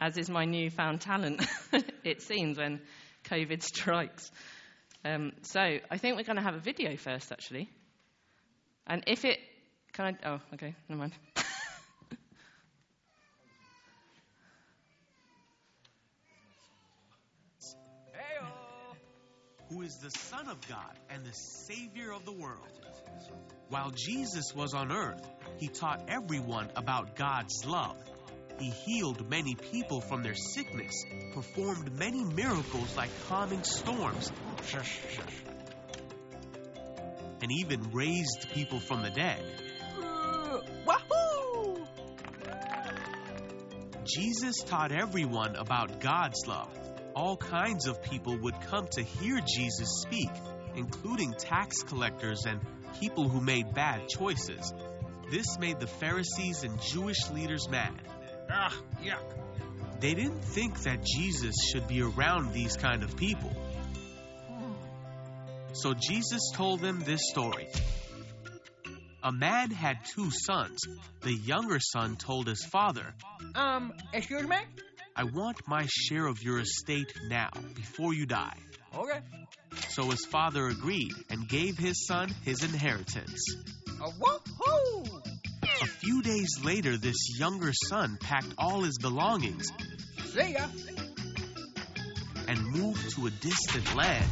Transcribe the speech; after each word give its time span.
as 0.00 0.16
is 0.16 0.30
my 0.30 0.44
newfound 0.44 1.00
talent, 1.00 1.44
it 2.04 2.22
seems, 2.22 2.58
when 2.58 2.80
COVID 3.24 3.62
strikes. 3.62 4.30
Um, 5.04 5.32
so 5.42 5.60
I 5.60 5.98
think 5.98 6.16
we're 6.16 6.24
going 6.24 6.36
to 6.36 6.42
have 6.42 6.54
a 6.54 6.60
video 6.60 6.96
first, 6.96 7.32
actually. 7.32 7.68
And 8.86 9.02
if 9.06 9.24
it. 9.24 9.38
Can 9.92 10.16
I. 10.22 10.28
Oh, 10.28 10.40
okay, 10.54 10.74
never 10.88 11.00
mind. 11.00 11.12
who 19.68 19.82
is 19.82 19.96
the 19.96 20.10
Son 20.10 20.48
of 20.48 20.56
God 20.68 20.98
and 21.10 21.24
the 21.24 21.32
Savior 21.32 22.12
of 22.12 22.24
the 22.24 22.32
world. 22.32 22.70
While 23.68 23.90
Jesus 23.90 24.54
was 24.54 24.74
on 24.74 24.92
earth, 24.92 25.28
he 25.58 25.68
taught 25.68 26.04
everyone 26.08 26.70
about 26.76 27.16
God's 27.16 27.64
love. 27.66 27.96
He 28.58 28.70
healed 28.70 29.28
many 29.28 29.54
people 29.54 30.00
from 30.00 30.22
their 30.22 30.34
sickness, 30.34 31.04
performed 31.32 31.98
many 31.98 32.24
miracles 32.24 32.96
like 32.96 33.10
calming 33.28 33.62
storms, 33.62 34.32
and 37.42 37.52
even 37.52 37.92
raised 37.92 38.48
people 38.54 38.80
from 38.80 39.02
the 39.02 39.10
dead. 39.10 39.44
Uh, 40.02 40.60
wahoo! 40.86 41.84
Jesus 44.04 44.62
taught 44.62 44.92
everyone 44.92 45.56
about 45.56 46.00
God's 46.00 46.46
love 46.46 46.70
all 47.16 47.34
kinds 47.38 47.86
of 47.86 48.02
people 48.02 48.36
would 48.36 48.60
come 48.68 48.86
to 48.88 49.02
hear 49.02 49.40
Jesus 49.40 50.02
speak, 50.02 50.28
including 50.74 51.32
tax 51.32 51.82
collectors 51.82 52.44
and 52.44 52.60
people 53.00 53.26
who 53.26 53.40
made 53.40 53.72
bad 53.72 54.06
choices. 54.06 54.74
This 55.30 55.58
made 55.58 55.80
the 55.80 55.86
Pharisees 55.86 56.62
and 56.62 56.78
Jewish 56.80 57.30
leaders 57.30 57.70
mad. 57.70 57.98
Ah, 58.50 58.74
yuck. 59.02 59.22
They 60.00 60.14
didn't 60.14 60.42
think 60.44 60.82
that 60.82 61.04
Jesus 61.04 61.54
should 61.70 61.88
be 61.88 62.02
around 62.02 62.52
these 62.52 62.76
kind 62.76 63.02
of 63.02 63.16
people. 63.16 63.52
So 65.72 65.94
Jesus 65.94 66.50
told 66.54 66.80
them 66.80 67.00
this 67.04 67.20
story. 67.30 67.68
A 69.22 69.32
man 69.32 69.70
had 69.70 69.98
two 70.14 70.30
sons. 70.30 70.78
The 71.22 71.32
younger 71.34 71.78
son 71.80 72.16
told 72.16 72.46
his 72.46 72.64
father, 72.64 73.14
Um, 73.54 73.92
excuse 74.12 74.46
me? 74.46 74.56
I 75.16 75.24
want 75.24 75.66
my 75.66 75.86
share 75.88 76.26
of 76.26 76.42
your 76.42 76.60
estate 76.60 77.12
now, 77.28 77.50
before 77.74 78.14
you 78.14 78.26
die. 78.26 78.56
Okay. 78.94 79.20
So 79.88 80.10
his 80.10 80.24
father 80.26 80.68
agreed 80.68 81.12
and 81.30 81.48
gave 81.48 81.76
his 81.76 82.06
son 82.06 82.34
his 82.44 82.62
inheritance. 82.62 83.42
Uh, 84.00 84.10
woohoo! 84.20 85.15
A 85.82 85.86
few 85.86 86.22
days 86.22 86.48
later, 86.64 86.96
this 86.96 87.38
younger 87.38 87.72
son 87.72 88.16
packed 88.20 88.54
all 88.58 88.82
his 88.82 88.98
belongings 88.98 89.70
See 90.32 90.52
ya. 90.52 90.66
and 92.48 92.62
moved 92.72 93.10
to 93.16 93.26
a 93.26 93.30
distant 93.30 93.94
land. 93.94 94.26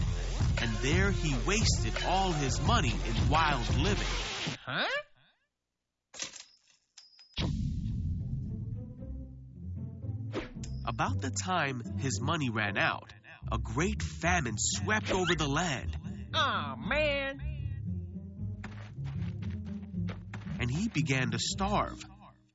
And 0.62 0.70
there 0.76 1.10
he 1.10 1.34
wasted 1.46 1.92
all 2.06 2.32
his 2.32 2.60
money 2.62 2.94
in 3.08 3.28
wild 3.28 3.68
living. 3.76 4.06
Huh? 4.64 4.86
About 10.86 11.20
the 11.20 11.30
time 11.30 11.82
his 11.98 12.20
money 12.20 12.50
ran 12.50 12.76
out, 12.76 13.12
a 13.50 13.58
great 13.58 14.02
famine 14.02 14.54
swept 14.58 15.10
over 15.12 15.34
the 15.34 15.48
land, 15.48 15.96
Aw, 16.34 16.76
man. 16.76 17.40
And 20.64 20.72
he 20.72 20.88
began 20.88 21.30
to 21.30 21.38
starve. 21.38 22.02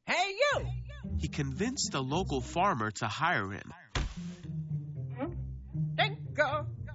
Hey, 0.08 0.34
you! 0.34 0.66
He 1.20 1.28
convinced 1.28 1.94
a 1.94 2.00
local 2.00 2.42
farmer 2.42 2.90
to 2.90 3.08
hire 3.08 3.52
him, 3.52 3.72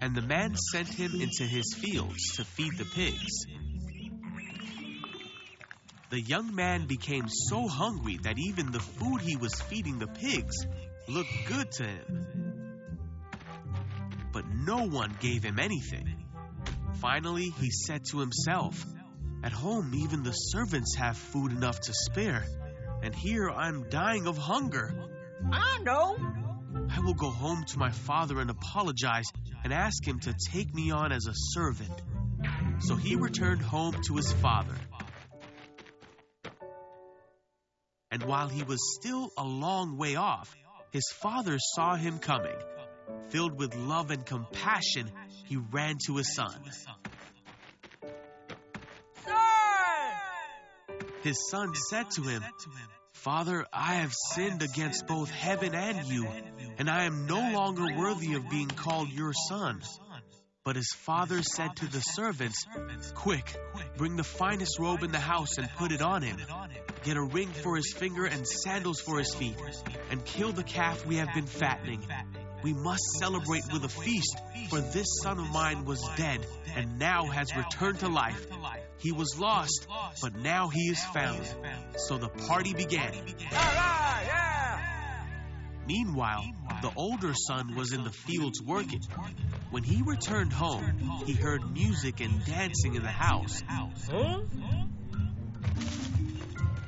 and 0.00 0.16
the 0.16 0.22
man 0.22 0.56
sent 0.72 0.88
him 0.88 1.12
into 1.20 1.44
his 1.44 1.72
fields 1.76 2.34
to 2.34 2.44
feed 2.44 2.76
the 2.78 2.84
pigs. 2.84 3.46
The 6.10 6.20
young 6.20 6.52
man 6.52 6.88
became 6.88 7.28
so 7.28 7.68
hungry 7.68 8.18
that 8.24 8.36
even 8.36 8.72
the 8.72 8.80
food 8.80 9.20
he 9.20 9.36
was 9.36 9.54
feeding 9.54 10.00
the 10.00 10.08
pigs 10.08 10.66
looked 11.06 11.46
good 11.46 11.70
to 11.74 11.84
him. 11.84 12.88
But 14.32 14.46
no 14.52 14.88
one 14.88 15.16
gave 15.20 15.44
him 15.44 15.60
anything. 15.60 16.24
Finally, 16.94 17.50
he 17.60 17.70
said 17.70 18.04
to 18.10 18.18
himself, 18.18 18.84
At 19.44 19.52
home, 19.52 19.92
even 19.94 20.22
the 20.22 20.32
servants 20.32 20.96
have 20.96 21.18
food 21.18 21.52
enough 21.52 21.78
to 21.78 21.92
spare, 21.92 22.46
and 23.02 23.14
here 23.14 23.50
I'm 23.50 23.90
dying 23.90 24.26
of 24.26 24.38
hunger. 24.38 24.94
I 25.52 25.80
know. 25.80 26.16
I 26.90 27.00
will 27.00 27.12
go 27.12 27.28
home 27.28 27.62
to 27.68 27.78
my 27.78 27.90
father 27.90 28.40
and 28.40 28.48
apologize 28.48 29.26
and 29.62 29.70
ask 29.70 30.02
him 30.02 30.20
to 30.20 30.34
take 30.50 30.74
me 30.74 30.92
on 30.92 31.12
as 31.12 31.26
a 31.26 31.34
servant. 31.34 31.92
So 32.78 32.96
he 32.96 33.16
returned 33.16 33.60
home 33.60 33.94
to 34.06 34.16
his 34.16 34.32
father. 34.32 34.76
And 38.10 38.22
while 38.22 38.48
he 38.48 38.62
was 38.62 38.94
still 38.94 39.30
a 39.36 39.44
long 39.44 39.98
way 39.98 40.16
off, 40.16 40.56
his 40.90 41.12
father 41.20 41.58
saw 41.58 41.96
him 41.96 42.18
coming. 42.18 42.56
Filled 43.28 43.58
with 43.58 43.76
love 43.76 44.10
and 44.10 44.24
compassion, 44.24 45.10
he 45.46 45.56
ran 45.56 45.98
to 46.06 46.16
his 46.16 46.34
son. 46.34 46.64
His 51.24 51.48
son 51.48 51.74
said 51.74 52.10
to 52.12 52.22
him, 52.22 52.44
Father, 53.14 53.64
I 53.72 53.94
have 53.94 54.12
sinned 54.12 54.60
against 54.60 55.06
both 55.06 55.30
heaven 55.30 55.74
and 55.74 56.06
you, 56.06 56.28
and 56.76 56.90
I 56.90 57.04
am 57.04 57.26
no 57.26 57.50
longer 57.50 57.86
worthy 57.96 58.34
of 58.34 58.50
being 58.50 58.68
called 58.68 59.08
your 59.10 59.32
son. 59.32 59.80
But 60.64 60.76
his 60.76 60.92
father 60.92 61.42
said 61.42 61.76
to 61.76 61.86
the 61.86 62.00
servants, 62.00 62.66
Quick, 63.14 63.56
bring 63.96 64.16
the 64.16 64.22
finest 64.22 64.78
robe 64.78 65.02
in 65.02 65.12
the 65.12 65.18
house 65.18 65.56
and 65.56 65.66
put 65.76 65.92
it 65.92 66.02
on 66.02 66.20
him. 66.20 66.36
Get 67.04 67.16
a 67.16 67.22
ring 67.22 67.48
for 67.48 67.74
his 67.74 67.94
finger 67.94 68.26
and 68.26 68.46
sandals 68.46 69.00
for 69.00 69.18
his 69.18 69.34
feet, 69.34 69.56
and 70.10 70.22
kill 70.26 70.52
the 70.52 70.62
calf 70.62 71.06
we 71.06 71.16
have 71.16 71.32
been 71.34 71.46
fattening. 71.46 72.06
We 72.62 72.74
must 72.74 73.02
celebrate 73.18 73.64
with 73.72 73.84
a 73.84 73.88
feast, 73.88 74.36
for 74.68 74.80
this 74.80 75.06
son 75.22 75.38
of 75.38 75.50
mine 75.50 75.86
was 75.86 76.06
dead 76.16 76.46
and 76.76 76.98
now 76.98 77.24
has 77.26 77.56
returned 77.56 78.00
to 78.00 78.08
life. 78.08 78.46
He 79.04 79.12
was 79.12 79.38
lost, 79.38 79.86
but 80.22 80.34
now 80.34 80.68
he 80.68 80.88
is 80.88 81.04
found. 81.04 81.46
So 81.96 82.16
the 82.16 82.30
party 82.30 82.72
began. 82.72 83.12
Meanwhile, 85.86 86.44
the 86.80 86.90
older 86.96 87.34
son 87.34 87.76
was 87.76 87.92
in 87.92 88.02
the 88.02 88.10
fields 88.10 88.62
working. 88.62 89.02
When 89.70 89.82
he 89.82 90.00
returned 90.00 90.54
home, 90.54 91.22
he 91.26 91.34
heard 91.34 91.70
music 91.70 92.20
and 92.20 92.42
dancing 92.46 92.94
in 92.94 93.02
the 93.02 93.10
house? 93.10 93.62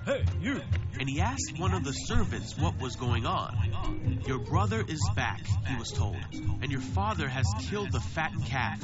Hey, 0.06 0.24
you. 0.40 0.60
and 1.00 1.08
he 1.08 1.20
asked 1.20 1.58
one 1.58 1.74
of 1.74 1.82
the 1.82 1.90
servants 1.90 2.56
what 2.56 2.80
was 2.80 2.94
going 2.94 3.26
on. 3.26 4.22
Your 4.24 4.38
brother 4.38 4.84
is 4.86 5.00
back, 5.16 5.44
he 5.66 5.76
was 5.76 5.90
told, 5.90 6.16
and 6.32 6.70
your 6.70 6.80
father 6.80 7.26
has 7.28 7.44
killed 7.68 7.90
the 7.90 7.98
fattened 8.00 8.46
calf. 8.46 8.80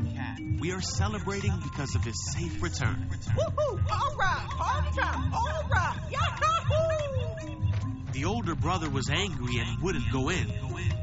We 0.61 0.73
are 0.73 0.81
celebrating 0.81 1.53
because 1.63 1.95
of 1.95 2.03
his 2.05 2.17
safe 2.35 2.61
return. 2.61 3.09
Woohoo! 3.37 3.91
All 3.93 4.17
right, 4.17 4.47
party 4.51 5.01
time. 5.01 5.33
All 5.33 5.69
right, 5.71 5.97
yahoo! 6.11 7.53
The 8.13 8.25
older 8.25 8.57
brother 8.57 8.91
was 8.91 9.09
angry 9.09 9.59
and 9.59 9.81
wouldn't 9.81 10.11
go 10.13 10.29
in. 10.29 10.49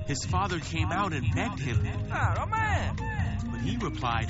His 0.06 0.25
father 0.25 0.59
came 0.59 0.91
out 0.91 1.13
and 1.13 1.34
begged 1.34 1.59
him, 1.59 1.88
Oh, 2.12 2.46
man. 2.46 2.96
but 3.52 3.62
he 3.62 3.78
replied, 3.78 4.29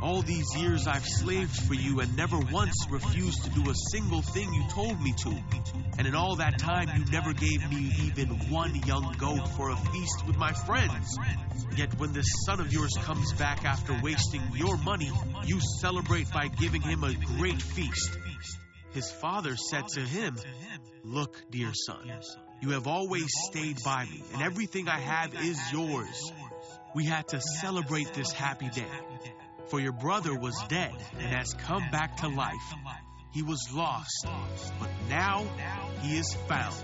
All 0.00 0.22
these 0.22 0.56
years 0.56 0.86
I've 0.86 1.04
slaved 1.04 1.56
for 1.56 1.74
you 1.74 1.98
and 2.00 2.16
never 2.16 2.38
once 2.38 2.86
refused 2.88 3.42
to 3.44 3.50
do 3.50 3.68
a 3.68 3.74
single 3.90 4.22
thing 4.22 4.52
you 4.54 4.62
told 4.70 5.00
me 5.00 5.12
to. 5.24 5.36
And 5.98 6.06
in 6.06 6.14
all 6.14 6.36
that 6.36 6.58
time, 6.58 6.88
you 6.96 7.04
never 7.10 7.32
gave 7.32 7.68
me 7.68 7.90
even 8.04 8.28
one 8.48 8.76
young 8.86 9.16
goat 9.18 9.48
for 9.56 9.70
a 9.70 9.76
feast 9.76 10.24
with 10.26 10.36
my 10.36 10.52
friends. 10.52 11.18
Yet 11.76 11.98
when 11.98 12.12
this 12.12 12.26
son 12.46 12.60
of 12.60 12.72
yours 12.72 12.94
comes 13.02 13.32
back 13.32 13.64
after 13.64 13.98
wasting 14.00 14.42
your 14.54 14.76
money, 14.76 15.10
you 15.44 15.58
celebrate 15.80 16.30
by 16.30 16.46
giving 16.46 16.80
him 16.80 17.02
a 17.02 17.14
great 17.14 17.60
feast. 17.60 18.16
His 18.92 19.10
father 19.10 19.56
said 19.56 19.88
to 19.88 20.00
him, 20.00 20.36
Look, 21.02 21.36
dear 21.50 21.72
son, 21.74 22.10
you 22.60 22.70
have 22.70 22.86
always 22.86 23.26
stayed 23.50 23.78
by 23.84 24.04
me, 24.04 24.22
and 24.32 24.42
everything 24.42 24.88
I 24.88 25.00
have 25.00 25.34
is 25.34 25.60
yours. 25.72 26.32
We 26.94 27.04
had 27.04 27.26
to 27.28 27.40
celebrate 27.40 28.14
this 28.14 28.30
happy 28.32 28.68
day. 28.70 28.86
For 29.68 29.80
your 29.80 29.92
brother 29.92 30.34
was 30.34 30.54
dead 30.68 30.94
and 31.18 31.26
has 31.26 31.52
come 31.52 31.90
back 31.90 32.16
to 32.18 32.28
life. 32.28 32.54
He 33.34 33.42
was 33.42 33.60
lost, 33.74 34.26
but 34.80 34.88
now 35.10 35.46
he 36.00 36.16
is 36.16 36.34
found. 36.48 36.74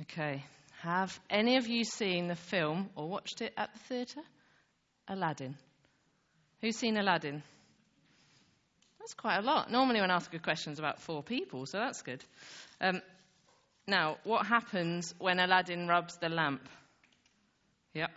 Okay. 0.00 0.42
Have 0.80 1.18
any 1.30 1.56
of 1.56 1.68
you 1.68 1.84
seen 1.84 2.26
the 2.26 2.34
film 2.34 2.90
or 2.96 3.08
watched 3.08 3.40
it 3.40 3.52
at 3.56 3.72
the 3.72 3.78
theatre? 3.78 4.22
Aladdin. 5.06 5.56
Who's 6.60 6.76
seen 6.76 6.96
Aladdin? 6.96 7.42
That's 9.02 9.14
quite 9.14 9.38
a 9.38 9.42
lot. 9.42 9.68
Normally, 9.68 10.00
when 10.00 10.12
I 10.12 10.14
ask 10.14 10.32
a 10.32 10.38
question, 10.38 10.74
about 10.78 11.00
four 11.00 11.24
people, 11.24 11.66
so 11.66 11.78
that's 11.78 12.02
good. 12.02 12.22
Um, 12.80 13.02
now, 13.88 14.18
what 14.22 14.46
happens 14.46 15.12
when 15.18 15.40
Aladdin 15.40 15.88
rubs 15.88 16.18
the 16.18 16.28
lamp? 16.28 16.68
Yep. 17.94 18.12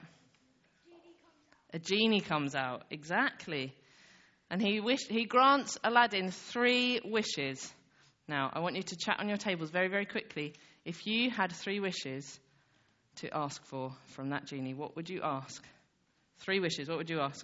A 1.74 1.80
genie 1.80 2.22
comes 2.22 2.54
out, 2.54 2.84
exactly. 2.92 3.74
And 4.52 4.62
he, 4.62 4.80
wish, 4.80 5.08
he 5.10 5.26
grants 5.26 5.76
Aladdin 5.84 6.30
three 6.30 7.02
wishes. 7.04 7.74
Now, 8.28 8.52
I 8.54 8.60
want 8.60 8.76
you 8.76 8.84
to 8.84 8.96
chat 8.96 9.20
on 9.20 9.28
your 9.28 9.38
tables 9.38 9.72
very, 9.72 9.88
very 9.88 10.06
quickly. 10.06 10.54
If 10.86 11.08
you 11.08 11.32
had 11.32 11.52
three 11.52 11.80
wishes 11.80 12.40
to 13.16 13.36
ask 13.36 13.66
for 13.66 13.92
from 14.10 14.30
that 14.30 14.46
genie, 14.46 14.76
what 14.76 14.96
would 14.96 15.10
you 15.10 15.22
ask? 15.24 15.66
Three 16.42 16.60
wishes, 16.60 16.88
what 16.88 17.00
would 17.00 17.10
you 17.10 17.22
ask? 17.22 17.44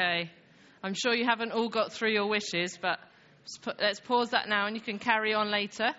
Okay. 0.00 0.30
I'm 0.82 0.94
sure 0.94 1.14
you 1.14 1.26
haven't 1.26 1.52
all 1.52 1.68
got 1.68 1.92
through 1.92 2.12
your 2.12 2.26
wishes, 2.26 2.78
but 2.80 2.98
let's 3.78 4.00
pause 4.00 4.30
that 4.30 4.48
now 4.48 4.66
and 4.66 4.74
you 4.74 4.80
can 4.80 4.98
carry 4.98 5.34
on 5.34 5.50
later. 5.50 5.90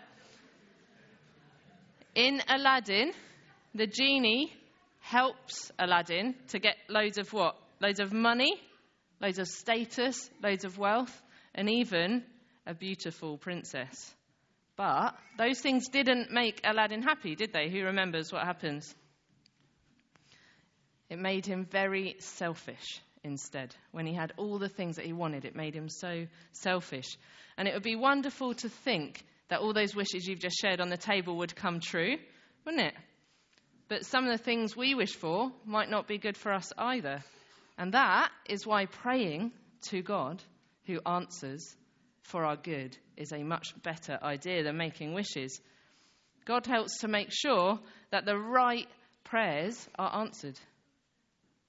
In 2.16 2.42
Aladdin, 2.50 3.12
the 3.76 3.86
genie 3.86 4.52
helps 5.02 5.72
Aladdin 5.78 6.34
to 6.48 6.58
get 6.58 6.78
loads 6.90 7.20
of 7.20 7.32
what? 7.32 7.56
Loads 7.80 8.00
of 8.00 8.12
money, 8.12 8.52
loads 9.22 9.38
of 9.38 9.48
status, 9.48 10.32
loads 10.42 10.66
of 10.66 10.80
wealth, 10.80 11.22
and 11.54 11.70
even 11.70 12.24
a 12.66 12.74
beautiful 12.74 13.38
princess. 13.38 14.16
But 14.78 15.16
those 15.38 15.60
things 15.60 15.90
didn't 15.90 16.32
make 16.32 16.60
Aladdin 16.64 17.04
happy, 17.04 17.36
did 17.36 17.54
they? 17.54 17.70
Who 17.70 17.84
remembers 17.84 18.34
what 18.34 18.48
happens? 18.48 18.96
It 21.08 21.20
made 21.20 21.46
him 21.46 21.68
very 21.70 22.16
selfish 22.18 23.00
instead. 23.24 23.76
When 23.92 24.06
he 24.06 24.14
had 24.14 24.34
all 24.38 24.60
the 24.60 24.70
things 24.70 24.96
that 24.96 25.06
he 25.06 25.14
wanted, 25.14 25.46
it 25.46 25.56
made 25.56 25.76
him 25.76 25.90
so 25.90 26.28
selfish. 26.52 27.18
And 27.58 27.68
it 27.68 27.74
would 27.74 27.84
be 27.84 27.96
wonderful 27.96 28.54
to 28.56 28.70
think 28.70 29.24
that 29.50 29.60
all 29.60 29.74
those 29.74 29.96
wishes 29.96 30.26
you've 30.26 30.40
just 30.40 30.58
shared 30.60 30.82
on 30.82 30.90
the 30.90 30.98
table 30.98 31.38
would 31.38 31.56
come 31.56 31.80
true, 31.80 32.18
wouldn't 32.66 32.84
it? 32.84 32.94
But 33.88 34.06
some 34.06 34.26
of 34.26 34.32
the 34.32 34.44
things 34.44 34.76
we 34.76 34.96
wish 34.96 35.14
for 35.14 35.52
might 35.66 35.90
not 35.90 36.08
be 36.08 36.18
good 36.18 36.38
for 36.38 36.54
us 36.54 36.72
either. 36.78 37.22
And 37.78 37.94
that 37.94 38.30
is 38.48 38.66
why 38.66 38.86
praying 38.86 39.52
to 39.90 40.02
God, 40.02 40.42
who 40.86 41.02
answers 41.06 41.76
for 42.24 42.46
our 42.46 42.56
good, 42.56 42.98
is 43.18 43.34
a 43.34 43.44
much 43.44 43.74
better 43.84 44.18
idea 44.24 44.64
than 44.64 44.78
making 44.78 45.14
wishes. 45.14 45.60
God 46.46 46.66
helps 46.66 47.00
to 47.00 47.08
make 47.08 47.30
sure 47.32 47.80
that 48.12 48.26
the 48.26 48.38
right 48.38 48.88
prayers 49.26 49.90
are 50.00 50.22
answered. 50.22 50.58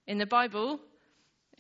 In 0.07 0.19
the 0.19 0.27
Bible, 0.27 0.81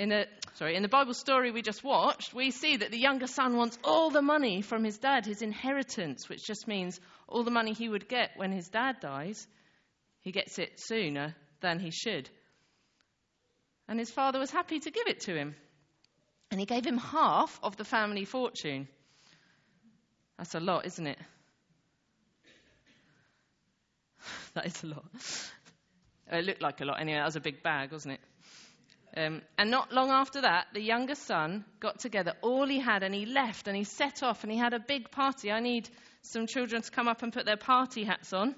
in 0.02 0.08
the, 0.08 0.26
sorry, 0.54 0.74
in 0.74 0.82
the 0.82 0.88
Bible 0.88 1.14
story 1.14 1.52
we 1.52 1.62
just 1.62 1.84
watched, 1.84 2.34
we 2.34 2.50
see 2.50 2.76
that 2.76 2.90
the 2.90 2.98
younger 2.98 3.28
son 3.28 3.56
wants 3.56 3.78
all 3.84 4.10
the 4.10 4.20
money 4.20 4.60
from 4.60 4.82
his 4.82 4.98
dad, 4.98 5.24
his 5.24 5.42
inheritance, 5.42 6.28
which 6.28 6.44
just 6.44 6.66
means 6.66 7.00
all 7.28 7.44
the 7.44 7.52
money 7.52 7.72
he 7.72 7.88
would 7.88 8.08
get 8.08 8.30
when 8.34 8.50
his 8.50 8.68
dad 8.68 8.96
dies, 9.00 9.46
he 10.20 10.32
gets 10.32 10.58
it 10.58 10.80
sooner 10.80 11.36
than 11.60 11.78
he 11.78 11.92
should. 11.92 12.28
And 13.88 14.00
his 14.00 14.10
father 14.10 14.40
was 14.40 14.50
happy 14.50 14.80
to 14.80 14.90
give 14.90 15.06
it 15.06 15.20
to 15.20 15.36
him. 15.36 15.54
And 16.50 16.58
he 16.58 16.66
gave 16.66 16.84
him 16.84 16.98
half 16.98 17.60
of 17.62 17.76
the 17.76 17.84
family 17.84 18.24
fortune. 18.24 18.88
That's 20.36 20.56
a 20.56 20.60
lot, 20.60 20.84
isn't 20.84 21.06
it? 21.06 21.18
that 24.54 24.66
is 24.66 24.82
a 24.82 24.88
lot. 24.88 25.04
It 26.30 26.46
looked 26.46 26.62
like 26.62 26.80
a 26.80 26.86
lot 26.86 26.98
anyway. 26.98 27.18
That 27.18 27.26
was 27.26 27.36
a 27.36 27.40
big 27.40 27.62
bag, 27.62 27.92
wasn't 27.92 28.14
it? 28.14 28.20
Um, 29.14 29.42
and 29.58 29.70
not 29.70 29.92
long 29.92 30.10
after 30.10 30.40
that, 30.40 30.68
the 30.72 30.80
younger 30.80 31.14
son 31.14 31.64
got 31.80 31.98
together 31.98 32.32
all 32.40 32.66
he 32.66 32.80
had 32.80 33.02
and 33.02 33.14
he 33.14 33.26
left 33.26 33.68
and 33.68 33.76
he 33.76 33.84
set 33.84 34.22
off 34.22 34.42
and 34.42 34.50
he 34.50 34.58
had 34.58 34.72
a 34.72 34.80
big 34.80 35.10
party. 35.10 35.52
I 35.52 35.60
need 35.60 35.88
some 36.22 36.46
children 36.46 36.80
to 36.80 36.90
come 36.90 37.08
up 37.08 37.22
and 37.22 37.32
put 37.32 37.44
their 37.44 37.58
party 37.58 38.04
hats 38.04 38.32
on. 38.32 38.54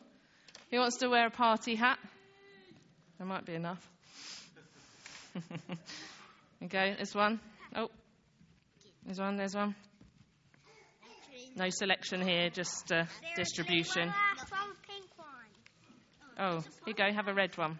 Who 0.71 0.79
wants 0.79 0.99
to 0.99 1.09
wear 1.09 1.27
a 1.27 1.31
party 1.31 1.75
hat? 1.75 1.99
There 3.19 3.27
might 3.27 3.45
be 3.45 3.55
enough. 3.55 3.85
okay, 6.65 6.95
there's 6.97 7.15
one. 7.15 7.41
Oh, 7.75 7.91
there's 9.05 9.19
one, 9.19 9.37
there's 9.37 9.55
one. 9.55 9.75
No 11.57 11.69
selection 11.71 12.21
here, 12.21 12.51
just 12.51 12.93
uh, 12.93 13.05
distribution. 13.37 14.13
Oh, 16.39 16.59
here 16.59 16.63
you 16.87 16.95
go, 16.95 17.13
have 17.13 17.29
a 17.29 17.35
red 17.35 17.57
one. 17.57 17.79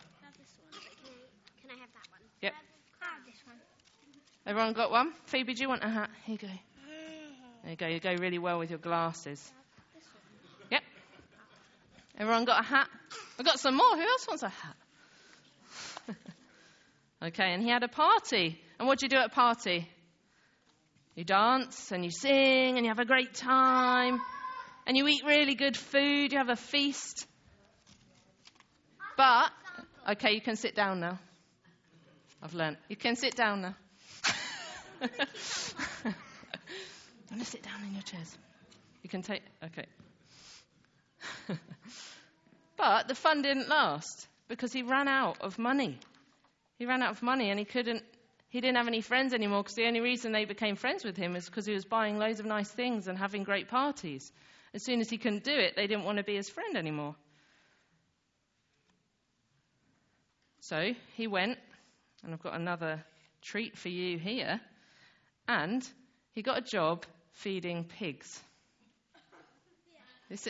Everyone 4.47 4.75
got 4.75 4.91
one? 4.91 5.13
Phoebe, 5.27 5.55
do 5.55 5.63
you 5.63 5.69
want 5.69 5.83
a 5.83 5.89
hat? 5.89 6.11
Here 6.25 6.37
you 6.41 6.49
go. 6.49 6.55
There 7.63 7.71
you 7.71 7.77
go. 7.77 7.87
You 7.87 8.01
go 8.01 8.23
really 8.23 8.39
well 8.39 8.59
with 8.59 8.69
your 8.69 8.79
glasses. 8.79 9.53
Yep. 10.71 10.83
Everyone 12.19 12.45
got 12.45 12.61
a 12.63 12.67
hat? 12.67 12.89
I've 13.39 13.47
got 13.47 13.59
some 13.59 13.77
more. 13.77 13.97
Who 13.97 14.03
else 14.03 14.27
wants 14.29 14.43
a 14.43 14.51
hat? 14.51 14.77
okay, 17.29 17.55
and 17.55 17.63
he 17.63 17.71
had 17.71 17.83
a 17.83 17.89
party. 17.89 18.61
And 18.79 18.87
what 18.87 18.99
do 18.99 19.07
you 19.07 19.09
do 19.09 19.17
at 19.17 19.27
a 19.27 19.35
party? 19.35 19.89
You 21.15 21.25
dance 21.25 21.91
and 21.91 22.05
you 22.05 22.11
sing 22.11 22.77
and 22.77 22.85
you 22.85 22.89
have 22.89 22.99
a 22.99 23.07
great 23.07 23.35
time 23.35 24.21
and 24.87 24.97
you 24.97 25.09
eat 25.09 25.23
really 25.25 25.55
good 25.55 25.77
food. 25.77 26.33
You 26.33 26.39
have 26.39 26.51
a 26.51 26.57
feast. 26.57 27.27
But, 29.17 29.51
okay, 30.11 30.33
you 30.33 30.41
can 30.41 30.57
sit 30.57 30.75
down 30.75 31.01
now. 31.01 31.19
I've 32.43 32.53
learnt. 32.53 32.77
You 32.89 32.97
can 32.97 33.17
sit 33.17 33.37
down 33.37 33.63
now. 33.63 33.75
I'm 35.03 36.15
going 37.29 37.41
to 37.41 37.45
sit 37.45 37.63
down 37.63 37.83
in 37.87 37.93
your 37.93 38.03
chairs. 38.03 38.37
You 39.03 39.11
can 39.11 39.23
take. 39.23 39.43
Okay. 39.65 39.87
but 42.77 43.09
the 43.09 43.15
fun 43.15 43.43
didn't 43.43 43.69
last 43.69 44.27
because 44.49 44.73
he 44.73 44.83
ran 44.83 45.09
out 45.09 45.41
of 45.41 45.59
money. 45.59 45.99
He 46.79 46.87
ran 46.87 47.03
out 47.03 47.13
of 47.13 47.23
money 47.23 47.51
and 47.51 47.59
he 47.59 47.65
couldn't. 47.65 48.03
He 48.49 48.61
didn't 48.61 48.77
have 48.77 48.87
any 48.87 49.01
friends 49.01 49.35
anymore 49.35 49.63
because 49.63 49.75
the 49.75 49.87
only 49.87 50.01
reason 50.01 50.33
they 50.33 50.45
became 50.45 50.77
friends 50.77 51.05
with 51.05 51.17
him 51.17 51.35
is 51.35 51.47
because 51.47 51.67
he 51.67 51.75
was 51.75 51.85
buying 51.85 52.19
loads 52.19 52.41
of 52.41 52.47
nice 52.47 52.71
things 52.71 53.09
and 53.09 53.19
having 53.19 53.43
great 53.43 53.69
parties. 53.69 54.31
As 54.75 54.85
soon 54.85 55.01
as 55.01 55.11
he 55.11 55.19
couldn't 55.19 55.45
do 55.45 55.53
it, 55.53 55.75
they 55.77 55.87
didn't 55.87 56.05
want 56.05 56.19
to 56.19 56.25
be 56.25 56.37
his 56.37 56.49
friend 56.49 56.77
anymore. 56.77 57.17
So 60.61 60.93
he 61.17 61.27
went, 61.27 61.59
and 62.23 62.33
I've 62.33 62.43
got 62.43 62.55
another 62.55 63.05
treat 63.43 63.77
for 63.77 63.89
you 63.89 64.19
here. 64.19 64.61
And 65.49 65.87
he 66.33 66.43
got 66.43 66.59
a 66.59 66.63
job 66.63 67.05
feeding 67.33 67.85
pigs. 67.85 68.41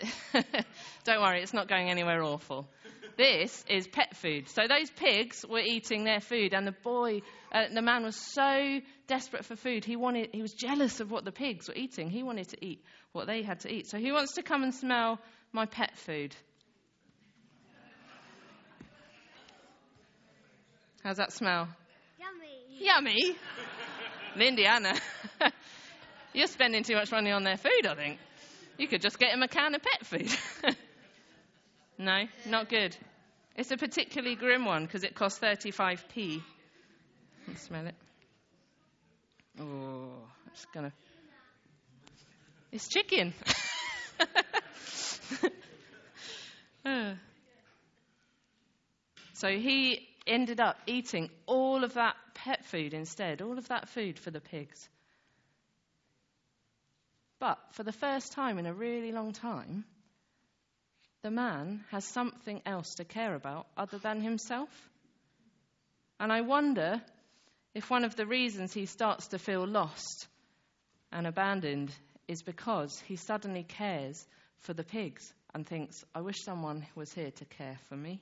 Don't 1.04 1.20
worry, 1.20 1.42
it's 1.42 1.52
not 1.52 1.68
going 1.68 1.90
anywhere 1.90 2.22
awful. 2.22 2.68
This 3.16 3.64
is 3.68 3.86
pet 3.86 4.16
food. 4.16 4.48
So 4.48 4.62
those 4.68 4.90
pigs 4.90 5.44
were 5.48 5.60
eating 5.60 6.04
their 6.04 6.20
food, 6.20 6.52
and 6.52 6.66
the 6.66 6.72
boy, 6.72 7.22
uh, 7.52 7.64
the 7.72 7.82
man, 7.82 8.02
was 8.02 8.16
so 8.16 8.80
desperate 9.06 9.44
for 9.44 9.56
food. 9.56 9.84
He 9.84 9.96
wanted, 9.96 10.30
he 10.32 10.42
was 10.42 10.52
jealous 10.52 11.00
of 11.00 11.10
what 11.10 11.24
the 11.24 11.32
pigs 11.32 11.68
were 11.68 11.74
eating. 11.74 12.08
He 12.10 12.22
wanted 12.22 12.48
to 12.48 12.64
eat 12.64 12.82
what 13.12 13.26
they 13.26 13.42
had 13.42 13.60
to 13.60 13.72
eat. 13.72 13.86
So 13.88 13.98
he 13.98 14.10
wants 14.10 14.34
to 14.34 14.42
come 14.42 14.62
and 14.62 14.74
smell 14.74 15.20
my 15.52 15.66
pet 15.66 15.96
food. 15.96 16.34
How's 21.04 21.18
that 21.18 21.32
smell? 21.32 21.68
Yummy. 22.18 22.80
Yummy. 22.80 23.36
Lindiana, 24.36 24.98
you're 26.32 26.46
spending 26.46 26.82
too 26.82 26.94
much 26.94 27.10
money 27.10 27.30
on 27.30 27.44
their 27.44 27.56
food, 27.56 27.86
I 27.88 27.94
think. 27.94 28.18
You 28.78 28.88
could 28.88 29.02
just 29.02 29.18
get 29.18 29.30
them 29.30 29.42
a 29.42 29.48
can 29.48 29.74
of 29.74 29.82
pet 29.82 30.06
food. 30.06 30.76
no, 31.98 32.24
not 32.46 32.68
good. 32.68 32.96
It's 33.56 33.70
a 33.70 33.76
particularly 33.76 34.34
grim 34.34 34.64
one 34.64 34.84
because 34.84 35.04
it 35.04 35.14
costs 35.14 35.38
35p. 35.38 36.42
Let's 37.46 37.62
smell 37.62 37.86
it. 37.86 37.94
Oh, 39.60 40.24
going 40.72 40.90
to. 40.90 40.92
It's 42.72 42.88
chicken. 42.88 43.32
Uh. 46.86 47.14
so 49.32 49.48
he 49.48 50.06
ended 50.26 50.60
up 50.60 50.76
eating 50.86 51.30
all 51.46 51.82
of 51.82 51.94
that 51.94 52.14
pet 52.44 52.62
food 52.66 52.92
instead, 52.92 53.40
all 53.40 53.56
of 53.56 53.68
that 53.68 53.88
food 53.88 54.18
for 54.18 54.30
the 54.30 54.40
pigs. 54.40 54.88
But 57.38 57.58
for 57.72 57.82
the 57.82 57.92
first 57.92 58.32
time 58.32 58.58
in 58.58 58.66
a 58.66 58.74
really 58.74 59.12
long 59.12 59.32
time, 59.32 59.86
the 61.22 61.30
man 61.30 61.84
has 61.90 62.04
something 62.04 62.60
else 62.66 62.96
to 62.96 63.04
care 63.04 63.34
about 63.34 63.66
other 63.78 63.96
than 63.96 64.20
himself. 64.20 64.68
And 66.20 66.30
I 66.30 66.42
wonder 66.42 67.00
if 67.74 67.88
one 67.88 68.04
of 68.04 68.14
the 68.14 68.26
reasons 68.26 68.74
he 68.74 68.84
starts 68.84 69.28
to 69.28 69.38
feel 69.38 69.66
lost 69.66 70.28
and 71.10 71.26
abandoned 71.26 71.92
is 72.28 72.42
because 72.42 73.02
he 73.06 73.16
suddenly 73.16 73.62
cares 73.62 74.26
for 74.58 74.74
the 74.74 74.84
pigs 74.84 75.32
and 75.54 75.66
thinks, 75.66 76.04
I 76.14 76.20
wish 76.20 76.44
someone 76.44 76.84
was 76.94 77.10
here 77.10 77.30
to 77.30 77.44
care 77.46 77.78
for 77.88 77.96
me. 77.96 78.20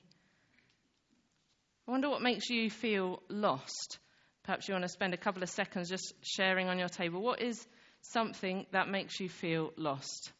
I 1.85 1.91
wonder 1.91 2.09
what 2.09 2.21
makes 2.21 2.49
you 2.49 2.69
feel 2.69 3.21
lost. 3.27 3.99
Perhaps 4.43 4.67
you 4.67 4.73
want 4.73 4.83
to 4.83 4.89
spend 4.89 5.13
a 5.13 5.17
couple 5.17 5.41
of 5.41 5.49
seconds 5.49 5.89
just 5.89 6.13
sharing 6.21 6.67
on 6.67 6.77
your 6.77 6.89
table. 6.89 7.21
What 7.21 7.41
is 7.41 7.65
something 8.01 8.65
that 8.71 8.89
makes 8.89 9.19
you 9.19 9.29
feel 9.29 9.71
lost? 9.77 10.31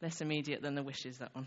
Less 0.00 0.22
immediate 0.22 0.62
than 0.62 0.74
the 0.74 0.82
wishes, 0.82 1.18
that 1.18 1.34
one. 1.34 1.46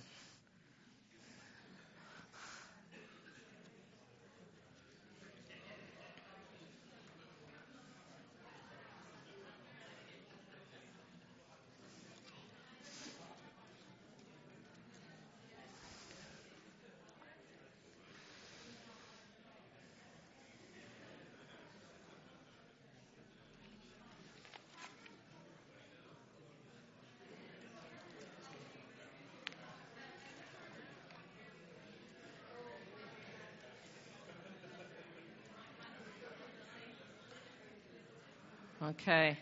Okay. 39.03 39.37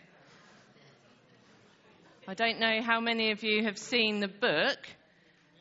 I 2.26 2.34
don't 2.34 2.58
know 2.58 2.82
how 2.82 2.98
many 2.98 3.30
of 3.30 3.44
you 3.44 3.62
have 3.62 3.78
seen 3.78 4.18
the 4.18 4.26
book, 4.26 4.76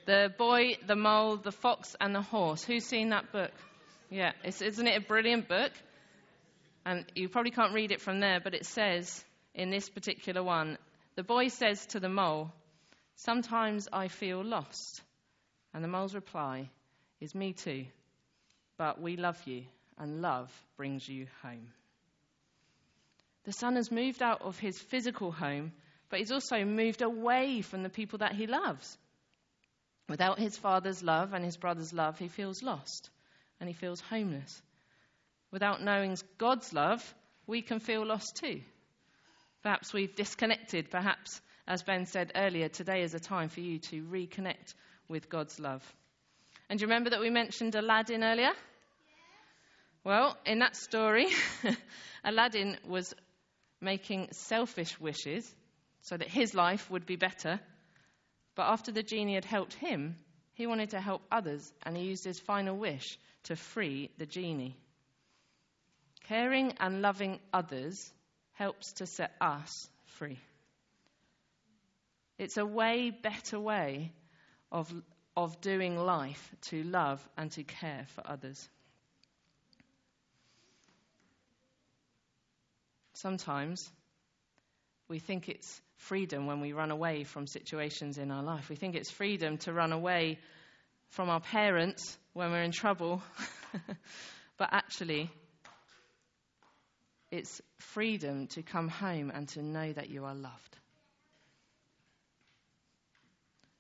The 0.08 0.34
Boy, 0.40 0.78
the 0.88 0.96
Mole, 0.96 1.38
the 1.38 1.52
Fox, 1.52 1.96
and 2.02 2.16
the 2.16 2.22
Horse. 2.24 2.64
Who's 2.64 2.84
seen 2.84 3.10
that 3.10 3.32
book? 3.32 3.52
Yeah, 4.10 4.32
isn't 4.44 4.88
it 4.88 4.98
a 4.98 5.06
brilliant 5.06 5.48
book? 5.48 5.72
And 6.84 7.06
you 7.14 7.30
probably 7.30 7.52
can't 7.52 7.76
read 7.76 7.92
it 7.92 8.02
from 8.02 8.22
there, 8.22 8.40
but 8.44 8.56
it 8.56 8.66
says 8.66 9.24
in 9.54 9.70
this 9.70 9.88
particular 9.88 10.42
one 10.42 10.80
the 11.16 11.22
boy 11.24 11.50
says 11.50 11.86
to 11.88 12.00
the 12.00 12.10
mole, 12.10 12.52
Sometimes 13.18 13.88
I 13.94 14.08
feel 14.08 14.44
lost. 14.44 15.04
And 15.76 15.84
the 15.84 15.88
mole's 15.88 16.16
reply 16.16 16.72
is, 17.20 17.36
Me 17.36 17.54
too. 17.54 17.86
But 18.80 19.00
we 19.00 19.16
love 19.16 19.40
you, 19.46 19.66
and 20.00 20.24
love 20.24 20.52
brings 20.76 21.08
you 21.08 21.28
home. 21.44 21.68
The 23.44 23.54
son 23.54 23.76
has 23.76 23.92
moved 23.92 24.22
out 24.22 24.42
of 24.42 24.60
his 24.60 24.80
physical 24.80 25.32
home, 25.32 25.74
but 26.10 26.20
he's 26.20 26.32
also 26.32 26.64
moved 26.64 27.02
away 27.02 27.62
from 27.62 27.82
the 27.82 27.90
people 27.90 28.20
that 28.20 28.34
he 28.34 28.46
loves. 28.46 28.98
Without 30.08 30.40
his 30.40 30.58
father's 30.58 31.02
love 31.02 31.34
and 31.34 31.44
his 31.44 31.58
brother's 31.58 31.94
love, 31.94 32.20
he 32.20 32.28
feels 32.28 32.62
lost 32.62 33.10
and 33.60 33.68
he 33.68 33.74
feels 33.74 34.02
homeless. 34.02 34.62
Without 35.52 35.82
knowing 35.82 36.18
God's 36.38 36.72
love, 36.74 37.16
we 37.48 37.62
can 37.62 37.80
feel 37.80 38.06
lost 38.06 38.36
too. 38.36 38.62
Perhaps 39.64 39.94
we've 39.94 40.16
disconnected. 40.16 40.92
Perhaps, 40.92 41.42
as 41.68 41.84
Ben 41.84 42.06
said 42.06 42.32
earlier, 42.36 42.68
today 42.68 43.02
is 43.04 43.14
a 43.14 43.20
time 43.20 43.50
for 43.50 43.62
you 43.62 43.80
to 43.80 44.04
reconnect 44.04 44.74
with 45.08 45.30
God's 45.30 45.60
love. 45.60 45.84
And 46.70 46.80
do 46.80 46.84
you 46.84 46.88
remember 46.88 47.12
that 47.12 47.20
we 47.20 47.30
mentioned 47.30 47.76
Aladdin 47.76 48.24
earlier? 48.24 48.52
Well, 50.04 50.38
in 50.46 50.60
that 50.60 50.76
story, 50.76 51.28
Aladdin 52.24 52.78
was 52.88 53.14
making 53.82 54.30
selfish 54.32 55.00
wishes 55.00 55.54
so 56.02 56.16
that 56.16 56.28
his 56.28 56.54
life 56.54 56.90
would 56.90 57.06
be 57.06 57.16
better. 57.16 57.60
But 58.56 58.68
after 58.68 58.92
the 58.92 59.04
genie 59.04 59.36
had 59.36 59.46
helped 59.46 59.74
him, 59.74 60.16
he 60.54 60.68
wanted 60.68 60.92
to 60.92 61.02
help 61.02 61.22
others, 61.32 61.72
and 61.84 61.98
he 61.98 62.04
used 62.04 62.24
his 62.24 62.40
final 62.40 62.78
wish 62.78 63.18
to 63.44 63.56
free 63.56 64.12
the 64.18 64.26
genie. 64.26 64.76
Caring 66.26 66.74
and 66.80 67.02
loving 67.02 67.40
others 67.52 68.12
helps 68.54 68.94
to 68.94 69.08
set 69.08 69.36
us 69.42 69.90
free. 70.06 70.40
It's 72.38 72.58
a 72.58 72.66
way 72.66 73.10
better 73.12 73.60
way 73.60 74.12
of, 74.72 74.92
of 75.36 75.62
doing 75.62 75.98
life 75.98 76.52
to 76.70 76.84
love 76.84 77.28
and 77.38 77.52
to 77.52 77.64
care 77.64 78.06
for 78.16 78.26
others. 78.26 78.70
Sometimes 83.22 83.88
we 85.08 85.20
think 85.20 85.48
it's 85.48 85.80
freedom 85.98 86.48
when 86.48 86.60
we 86.60 86.74
run 86.74 86.90
away 86.90 87.24
from 87.24 87.46
situations 87.46 88.18
in 88.18 88.32
our 88.32 88.42
life. 88.42 88.68
We 88.68 88.76
think 88.76 88.96
it's 88.96 89.12
freedom 89.12 89.58
to 89.60 89.74
run 89.74 89.92
away 89.92 90.40
from 91.10 91.30
our 91.30 91.40
parents 91.40 92.18
when 92.34 92.50
we're 92.50 92.64
in 92.64 92.72
trouble. 92.72 93.22
but 94.58 94.70
actually, 94.72 95.30
it's 97.30 97.62
freedom 97.78 98.48
to 98.48 98.64
come 98.64 98.88
home 98.88 99.32
and 99.32 99.48
to 99.50 99.62
know 99.62 99.94
that 99.94 100.10
you 100.10 100.26
are 100.26 100.34
loved. 100.34 100.78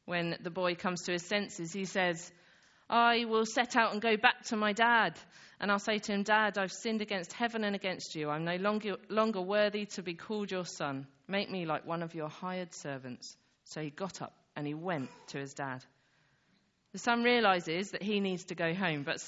When 0.05 0.37
the 0.41 0.51
boy 0.51 0.75
comes 0.75 1.01
to 1.03 1.13
his 1.13 1.25
senses, 1.25 1.73
he 1.73 1.85
says, 1.85 2.31
I 2.91 3.23
will 3.23 3.45
set 3.45 3.77
out 3.77 3.93
and 3.93 4.01
go 4.01 4.17
back 4.17 4.43
to 4.47 4.57
my 4.57 4.73
dad. 4.73 5.17
And 5.61 5.71
I'll 5.71 5.79
say 5.79 5.99
to 5.99 6.11
him, 6.11 6.23
Dad, 6.23 6.57
I've 6.57 6.73
sinned 6.73 7.01
against 7.01 7.31
heaven 7.31 7.63
and 7.63 7.75
against 7.75 8.15
you. 8.15 8.29
I'm 8.29 8.43
no 8.43 8.57
longer, 8.57 8.97
longer 9.09 9.41
worthy 9.41 9.85
to 9.93 10.03
be 10.03 10.15
called 10.15 10.51
your 10.51 10.65
son. 10.65 11.07
Make 11.27 11.49
me 11.49 11.65
like 11.65 11.85
one 11.85 12.03
of 12.03 12.13
your 12.15 12.27
hired 12.27 12.73
servants. 12.73 13.37
So 13.65 13.81
he 13.81 13.91
got 13.91 14.21
up 14.21 14.33
and 14.55 14.67
he 14.67 14.73
went 14.73 15.09
to 15.27 15.37
his 15.37 15.53
dad. 15.53 15.83
The 16.91 16.99
son 16.99 17.23
realizes 17.23 17.91
that 17.91 18.03
he 18.03 18.19
needs 18.19 18.43
to 18.45 18.55
go 18.55 18.73
home, 18.73 19.03
but, 19.03 19.23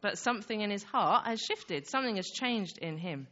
but 0.00 0.18
something 0.18 0.60
in 0.60 0.70
his 0.70 0.84
heart 0.84 1.26
has 1.26 1.40
shifted. 1.40 1.88
Something 1.88 2.16
has 2.16 2.30
changed 2.30 2.78
in 2.78 2.96
him. 2.98 3.26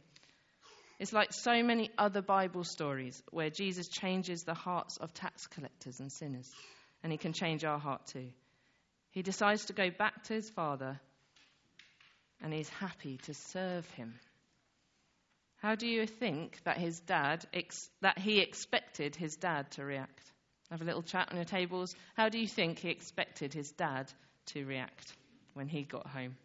It's 0.99 1.13
like 1.13 1.31
so 1.31 1.63
many 1.63 1.89
other 1.97 2.21
Bible 2.21 2.65
stories 2.65 3.23
where 3.31 3.49
Jesus 3.49 3.87
changes 3.87 4.43
the 4.43 4.53
hearts 4.53 4.97
of 4.97 5.13
tax 5.13 5.47
collectors 5.47 6.01
and 6.01 6.11
sinners, 6.11 6.51
and 7.03 7.11
he 7.11 7.17
can 7.17 7.31
change 7.31 7.63
our 7.63 7.79
heart 7.79 8.05
too. 8.07 8.29
He 9.13 9.21
decides 9.21 9.65
to 9.65 9.73
go 9.73 9.91
back 9.91 10.23
to 10.23 10.33
his 10.33 10.49
father 10.49 10.99
and 12.41 12.51
he's 12.51 12.69
happy 12.69 13.17
to 13.23 13.33
serve 13.33 13.89
him. 13.91 14.15
How 15.57 15.75
do 15.75 15.87
you 15.87 16.07
think 16.07 16.59
that 16.65 16.77
his 16.77 16.99
dad 16.99 17.45
ex- 17.53 17.89
that 18.01 18.17
he 18.17 18.39
expected 18.39 19.15
his 19.15 19.37
dad 19.37 19.69
to 19.71 19.85
react? 19.85 20.31
Have 20.71 20.81
a 20.81 20.85
little 20.85 21.03
chat 21.03 21.29
on 21.29 21.37
your 21.37 21.45
tables. 21.45 21.95
How 22.15 22.29
do 22.29 22.39
you 22.39 22.47
think 22.47 22.79
he 22.79 22.89
expected 22.89 23.53
his 23.53 23.71
dad 23.71 24.11
to 24.47 24.65
react 24.65 25.13
when 25.53 25.67
he 25.67 25.83
got 25.83 26.07
home? 26.07 26.35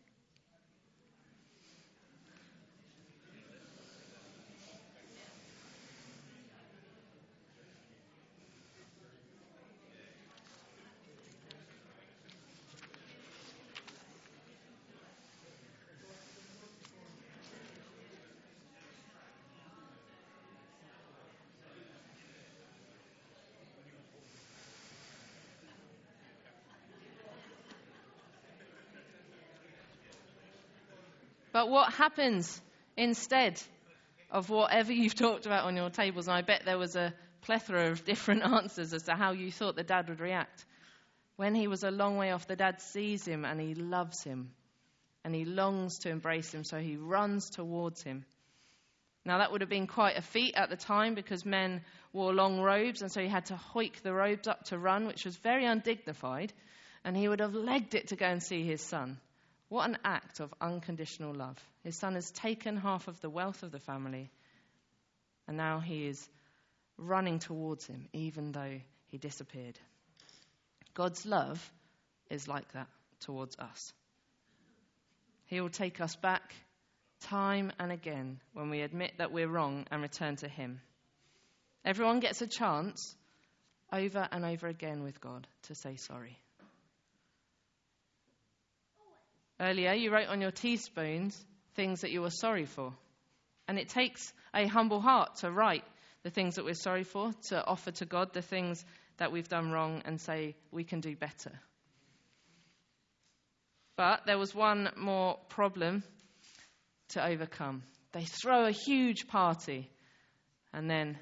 But 31.58 31.70
what 31.70 31.92
happens 31.92 32.62
instead 32.96 33.60
of 34.30 34.48
whatever 34.48 34.92
you've 34.92 35.16
talked 35.16 35.44
about 35.44 35.64
on 35.64 35.74
your 35.74 35.90
tables? 35.90 36.28
And 36.28 36.36
I 36.36 36.40
bet 36.40 36.62
there 36.64 36.78
was 36.78 36.94
a 36.94 37.12
plethora 37.40 37.90
of 37.90 38.04
different 38.04 38.44
answers 38.44 38.94
as 38.94 39.02
to 39.06 39.16
how 39.16 39.32
you 39.32 39.50
thought 39.50 39.74
the 39.74 39.82
dad 39.82 40.08
would 40.08 40.20
react. 40.20 40.64
When 41.34 41.56
he 41.56 41.66
was 41.66 41.82
a 41.82 41.90
long 41.90 42.16
way 42.16 42.30
off, 42.30 42.46
the 42.46 42.54
dad 42.54 42.80
sees 42.80 43.26
him 43.26 43.44
and 43.44 43.60
he 43.60 43.74
loves 43.74 44.22
him 44.22 44.52
and 45.24 45.34
he 45.34 45.44
longs 45.44 45.98
to 45.98 46.10
embrace 46.10 46.54
him, 46.54 46.62
so 46.62 46.78
he 46.78 46.96
runs 46.96 47.50
towards 47.50 48.04
him. 48.04 48.24
Now, 49.24 49.38
that 49.38 49.50
would 49.50 49.62
have 49.62 49.68
been 49.68 49.88
quite 49.88 50.16
a 50.16 50.22
feat 50.22 50.54
at 50.54 50.70
the 50.70 50.76
time 50.76 51.16
because 51.16 51.44
men 51.44 51.82
wore 52.12 52.32
long 52.32 52.60
robes, 52.60 53.02
and 53.02 53.10
so 53.10 53.20
he 53.20 53.26
had 53.26 53.46
to 53.46 53.56
hoik 53.74 54.00
the 54.02 54.12
robes 54.12 54.46
up 54.46 54.66
to 54.66 54.78
run, 54.78 55.08
which 55.08 55.24
was 55.24 55.36
very 55.38 55.64
undignified, 55.64 56.52
and 57.02 57.16
he 57.16 57.26
would 57.26 57.40
have 57.40 57.54
legged 57.54 57.96
it 57.96 58.06
to 58.08 58.16
go 58.16 58.26
and 58.26 58.44
see 58.44 58.62
his 58.62 58.80
son. 58.80 59.18
What 59.68 59.88
an 59.88 59.98
act 60.04 60.40
of 60.40 60.54
unconditional 60.60 61.34
love. 61.34 61.58
His 61.84 61.96
son 61.96 62.14
has 62.14 62.30
taken 62.30 62.76
half 62.76 63.08
of 63.08 63.20
the 63.20 63.30
wealth 63.30 63.62
of 63.62 63.70
the 63.70 63.78
family, 63.78 64.30
and 65.46 65.56
now 65.56 65.80
he 65.80 66.06
is 66.06 66.28
running 66.96 67.38
towards 67.38 67.86
him, 67.86 68.08
even 68.12 68.52
though 68.52 68.80
he 69.08 69.18
disappeared. 69.18 69.78
God's 70.94 71.24
love 71.26 71.72
is 72.30 72.48
like 72.48 72.72
that 72.72 72.88
towards 73.20 73.56
us. 73.58 73.92
He 75.46 75.60
will 75.60 75.70
take 75.70 76.00
us 76.00 76.14
back 76.16 76.54
time 77.20 77.72
and 77.78 77.90
again 77.90 78.40
when 78.52 78.70
we 78.70 78.82
admit 78.82 79.12
that 79.18 79.32
we're 79.32 79.48
wrong 79.48 79.86
and 79.90 80.02
return 80.02 80.36
to 80.36 80.48
Him. 80.48 80.80
Everyone 81.84 82.20
gets 82.20 82.42
a 82.42 82.46
chance 82.46 83.14
over 83.92 84.28
and 84.30 84.44
over 84.44 84.66
again 84.66 85.02
with 85.02 85.20
God 85.20 85.46
to 85.64 85.74
say 85.74 85.96
sorry. 85.96 86.38
Earlier, 89.60 89.92
you 89.92 90.12
wrote 90.12 90.28
on 90.28 90.40
your 90.40 90.50
teaspoons 90.50 91.44
things 91.74 92.00
that 92.00 92.10
you 92.10 92.22
were 92.22 92.30
sorry 92.30 92.64
for. 92.64 92.92
And 93.66 93.78
it 93.78 93.88
takes 93.88 94.32
a 94.54 94.66
humble 94.66 95.00
heart 95.00 95.36
to 95.36 95.50
write 95.50 95.84
the 96.22 96.30
things 96.30 96.56
that 96.56 96.64
we're 96.64 96.74
sorry 96.74 97.04
for, 97.04 97.32
to 97.48 97.64
offer 97.64 97.90
to 97.92 98.04
God 98.04 98.32
the 98.32 98.42
things 98.42 98.84
that 99.18 99.32
we've 99.32 99.48
done 99.48 99.70
wrong 99.70 100.02
and 100.04 100.20
say 100.20 100.56
we 100.70 100.84
can 100.84 101.00
do 101.00 101.16
better. 101.16 101.52
But 103.96 104.26
there 104.26 104.38
was 104.38 104.54
one 104.54 104.90
more 104.96 105.38
problem 105.48 106.04
to 107.10 107.24
overcome. 107.24 107.82
They 108.12 108.24
throw 108.24 108.66
a 108.66 108.70
huge 108.70 109.26
party, 109.26 109.90
and 110.72 110.88
then 110.88 111.18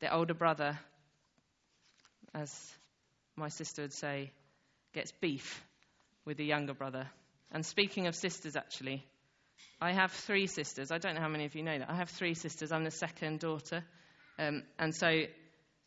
the 0.00 0.12
older 0.12 0.34
brother, 0.34 0.78
as 2.34 2.52
my 3.36 3.48
sister 3.48 3.82
would 3.82 3.92
say, 3.92 4.32
gets 4.94 5.12
beef 5.20 5.64
with 6.24 6.36
the 6.36 6.44
younger 6.44 6.74
brother. 6.74 7.06
And 7.52 7.64
speaking 7.64 8.06
of 8.06 8.14
sisters, 8.14 8.56
actually, 8.56 9.04
I 9.80 9.92
have 9.92 10.12
three 10.12 10.46
sisters. 10.46 10.90
I 10.90 10.98
don't 10.98 11.14
know 11.14 11.20
how 11.20 11.28
many 11.28 11.44
of 11.44 11.54
you 11.54 11.62
know 11.62 11.78
that. 11.78 11.88
I 11.88 11.96
have 11.96 12.10
three 12.10 12.34
sisters. 12.34 12.72
I'm 12.72 12.84
the 12.84 12.90
second 12.90 13.40
daughter. 13.40 13.84
Um, 14.38 14.62
and 14.78 14.94
so 14.94 15.22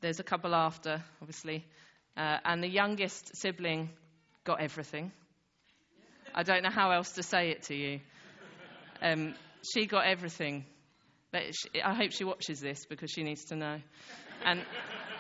there's 0.02 0.20
a 0.20 0.24
couple 0.24 0.56
after, 0.56 1.04
obviously. 1.22 1.66
Uh, 2.18 2.38
and 2.44 2.64
the 2.64 2.70
youngest 2.70 3.36
sibling 3.36 3.90
got 4.44 4.62
everything. 4.62 5.12
I 6.34 6.44
don't 6.44 6.64
know 6.64 6.72
how 6.72 6.92
else 6.92 7.12
to 7.14 7.24
say 7.24 7.50
it 7.50 7.64
to 7.64 7.76
you. 7.76 8.00
Um, 9.02 9.36
she 9.74 9.86
got 9.86 10.06
everything. 10.06 10.66
I 11.34 11.94
hope 11.94 12.12
she 12.12 12.24
watches 12.24 12.60
this 12.60 12.86
because 12.86 13.12
she 13.12 13.24
needs 13.24 13.46
to 13.46 13.56
know. 13.56 13.78
And, 14.44 14.62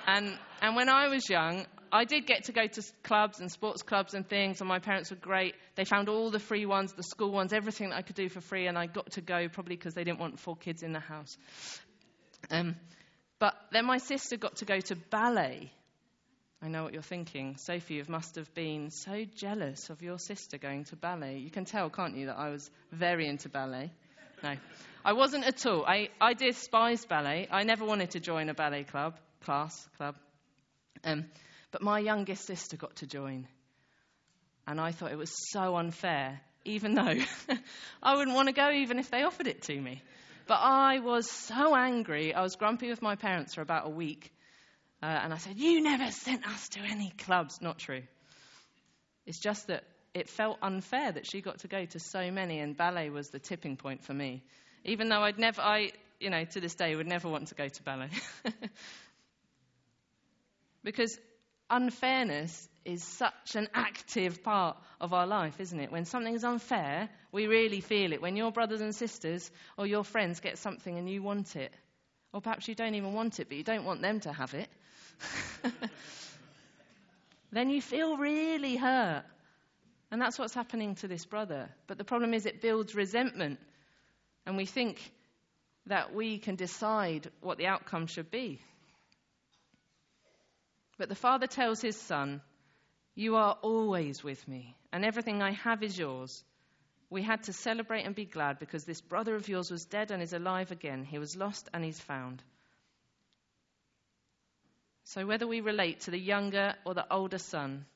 and, 0.08 0.38
and 0.62 0.76
when 0.76 0.90
I 0.90 1.08
was 1.08 1.30
young, 1.30 1.66
I 1.92 2.06
did 2.06 2.26
get 2.26 2.46
to 2.46 2.52
go 2.52 2.68
to 2.68 2.84
clubs 3.04 3.40
and 3.40 3.52
sports 3.52 3.84
clubs 3.84 4.14
and 4.14 4.28
things, 4.28 4.62
and 4.62 4.68
my 4.68 4.80
parents 4.80 5.10
were 5.10 5.18
great. 5.18 5.56
They 5.76 5.86
found 5.86 6.10
all 6.10 6.32
the 6.32 6.40
free 6.40 6.66
ones, 6.66 6.94
the 6.94 7.04
school 7.04 7.32
ones, 7.32 7.54
everything 7.54 7.90
that 7.90 7.98
I 7.98 8.02
could 8.02 8.16
do 8.16 8.30
for 8.30 8.42
free, 8.42 8.68
and 8.68 8.78
I 8.78 8.88
got 8.88 9.12
to 9.12 9.22
go 9.22 9.48
probably 9.50 9.76
because 9.76 9.94
they 9.94 10.04
didn't 10.04 10.20
want 10.20 10.40
four 10.40 10.56
kids 10.56 10.84
in 10.84 10.94
the 10.94 11.00
house. 11.00 11.38
Um, 12.50 12.76
but 13.40 13.56
then 13.72 13.86
my 13.86 13.98
sister 13.98 14.38
got 14.38 14.58
to 14.58 14.66
go 14.66 14.80
to 14.80 14.96
ballet 14.96 15.72
I 16.64 16.68
know 16.68 16.84
what 16.84 16.94
you're 16.94 17.02
thinking. 17.02 17.58
Sophie, 17.58 17.96
you 17.96 18.06
must 18.08 18.36
have 18.36 18.54
been 18.54 18.92
so 18.92 19.26
jealous 19.36 19.90
of 19.90 20.04
your 20.04 20.20
sister 20.20 20.60
going 20.60 20.84
to 20.86 20.96
ballet. 20.96 21.38
You 21.38 21.50
can 21.50 21.66
tell, 21.66 21.90
can't 21.90 22.16
you, 22.16 22.28
that 22.28 22.38
I 22.38 22.50
was 22.50 22.70
very 22.92 23.28
into 23.28 23.50
ballet? 23.50 23.90
No, 24.44 24.56
I 25.04 25.14
wasn't 25.14 25.46
at 25.46 25.66
all. 25.66 25.84
I, 25.86 26.10
I 26.20 26.36
despised 26.36 27.10
ballet. 27.10 27.48
I 27.50 27.64
never 27.64 27.84
wanted 27.84 28.12
to 28.12 28.20
join 28.20 28.48
a 28.50 28.54
ballet 28.54 28.84
club, 28.84 29.18
class, 29.44 29.88
club. 29.98 30.16
Um, 31.04 31.26
but 31.72 31.82
my 31.82 32.00
youngest 32.00 32.46
sister 32.46 32.78
got 32.78 32.96
to 32.98 33.08
join. 33.08 33.48
And 34.68 34.80
I 34.80 34.92
thought 34.92 35.12
it 35.12 35.18
was 35.18 35.32
so 35.52 35.76
unfair, 35.76 36.40
even 36.66 36.94
though 36.94 37.16
I 38.04 38.16
wouldn't 38.16 38.36
want 38.36 38.48
to 38.48 38.54
go 38.54 38.72
even 38.72 39.00
if 39.00 39.10
they 39.10 39.24
offered 39.24 39.48
it 39.48 39.64
to 39.64 39.80
me. 39.80 40.02
But 40.48 40.60
I 40.62 41.00
was 41.00 41.30
so 41.30 41.76
angry. 41.76 42.34
I 42.34 42.42
was 42.42 42.56
grumpy 42.56 42.90
with 42.90 43.02
my 43.02 43.16
parents 43.16 43.56
for 43.56 43.62
about 43.62 43.88
a 43.88 43.90
week. 43.90 44.32
Uh, 45.02 45.06
and 45.06 45.34
I 45.34 45.38
said, 45.38 45.58
You 45.58 45.82
never 45.82 46.12
sent 46.12 46.48
us 46.48 46.70
to 46.70 46.80
any 46.82 47.12
clubs. 47.18 47.62
Not 47.62 47.80
true. 47.80 48.04
It's 49.26 49.40
just 49.40 49.68
that 49.68 49.84
it 50.14 50.30
felt 50.30 50.58
unfair 50.62 51.12
that 51.12 51.26
she 51.26 51.42
got 51.42 51.60
to 51.60 51.68
go 51.68 51.86
to 51.86 52.00
so 52.00 52.32
many, 52.32 52.60
and 52.60 52.76
ballet 52.76 53.10
was 53.10 53.30
the 53.30 53.40
tipping 53.40 53.78
point 53.78 54.04
for 54.04 54.14
me. 54.14 54.44
Even 54.84 55.10
though 55.10 55.22
I'd 55.22 55.40
never, 55.40 55.62
I, 55.62 55.92
you 56.20 56.30
know, 56.30 56.44
to 56.44 56.60
this 56.60 56.76
day 56.76 56.96
would 56.96 57.08
never 57.08 57.30
want 57.30 57.48
to 57.48 57.56
go 57.56 57.68
to 57.68 57.84
ballet. 57.84 58.10
because 60.84 61.18
unfairness 61.72 62.70
is 62.86 63.04
such 63.04 63.56
an 63.56 63.68
active 63.74 64.44
part 64.44 64.78
of 65.00 65.14
our 65.14 65.26
life, 65.26 65.60
isn't 65.60 65.80
it? 65.80 65.92
When 65.92 66.06
something 66.06 66.34
is 66.34 66.44
unfair, 66.44 67.10
we 67.32 67.48
really 67.48 67.82
feel 67.82 68.14
it. 68.14 68.22
When 68.22 68.36
your 68.36 68.52
brothers 68.52 68.82
and 68.82 68.94
sisters 68.94 69.50
or 69.78 69.88
your 69.88 70.04
friends 70.04 70.40
get 70.40 70.58
something 70.58 70.98
and 70.98 71.10
you 71.10 71.24
want 71.24 71.56
it, 71.56 71.74
or 72.34 72.42
perhaps 72.42 72.68
you 72.68 72.76
don't 72.76 72.96
even 72.96 73.14
want 73.14 73.40
it, 73.40 73.48
but 73.48 73.58
you 73.58 73.64
don't 73.64 73.86
want 73.86 74.02
them 74.02 74.20
to 74.22 74.34
have 74.34 74.54
it, 74.54 74.70
then 77.52 77.70
you 77.70 77.82
feel 77.82 78.18
really 78.18 78.76
hurt. 78.76 79.24
And 80.12 80.22
that's 80.22 80.38
what's 80.38 80.54
happening 80.54 80.96
to 80.96 81.08
this 81.08 81.26
brother. 81.26 81.70
But 81.88 81.98
the 81.98 82.04
problem 82.04 82.34
is, 82.34 82.46
it 82.46 82.62
builds 82.62 82.96
resentment. 82.96 83.60
And 84.46 84.58
we 84.58 84.66
think 84.66 85.00
that 85.86 86.14
we 86.14 86.38
can 86.38 86.56
decide 86.56 87.30
what 87.42 87.58
the 87.58 87.68
outcome 87.68 88.08
should 88.08 88.30
be. 88.30 88.60
But 91.02 91.10
the 91.10 91.16
father 91.16 91.48
tells 91.48 91.82
his 91.82 92.00
son, 92.00 92.44
You 93.16 93.36
are 93.36 93.58
always 93.64 94.24
with 94.24 94.48
me, 94.48 94.76
and 94.94 95.04
everything 95.04 95.42
I 95.42 95.54
have 95.54 95.82
is 95.82 95.98
yours. 95.98 96.44
We 97.10 97.24
had 97.24 97.42
to 97.46 97.54
celebrate 97.54 98.04
and 98.04 98.14
be 98.14 98.26
glad 98.26 98.60
because 98.60 98.84
this 98.84 99.02
brother 99.02 99.34
of 99.34 99.50
yours 99.50 99.72
was 99.72 99.86
dead 99.86 100.12
and 100.12 100.22
is 100.22 100.34
alive 100.34 100.72
again. 100.72 101.04
He 101.04 101.18
was 101.18 101.36
lost 101.36 101.68
and 101.74 101.84
he's 101.84 102.00
found. 102.00 102.44
So, 105.06 105.26
whether 105.26 105.48
we 105.48 105.62
relate 105.62 106.02
to 106.02 106.12
the 106.12 106.20
younger 106.20 106.76
or 106.86 106.94
the 106.94 107.12
older 107.12 107.40
son, 107.40 107.88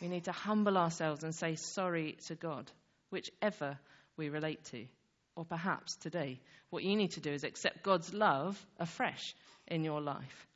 we 0.00 0.06
need 0.06 0.26
to 0.26 0.32
humble 0.32 0.78
ourselves 0.78 1.24
and 1.24 1.34
say 1.34 1.56
sorry 1.56 2.18
to 2.28 2.36
God, 2.36 2.70
whichever 3.10 3.80
we 4.16 4.28
relate 4.28 4.62
to. 4.66 4.86
Or 5.34 5.44
perhaps 5.44 5.96
today, 5.96 6.38
what 6.70 6.84
you 6.84 6.94
need 6.94 7.10
to 7.14 7.20
do 7.20 7.32
is 7.32 7.42
accept 7.42 7.82
God's 7.82 8.14
love 8.14 8.64
afresh 8.78 9.34
in 9.66 9.82
your 9.82 10.00
life. 10.00 10.46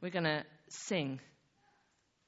We're 0.00 0.08
going 0.08 0.24
to 0.24 0.46
sing. 0.72 1.20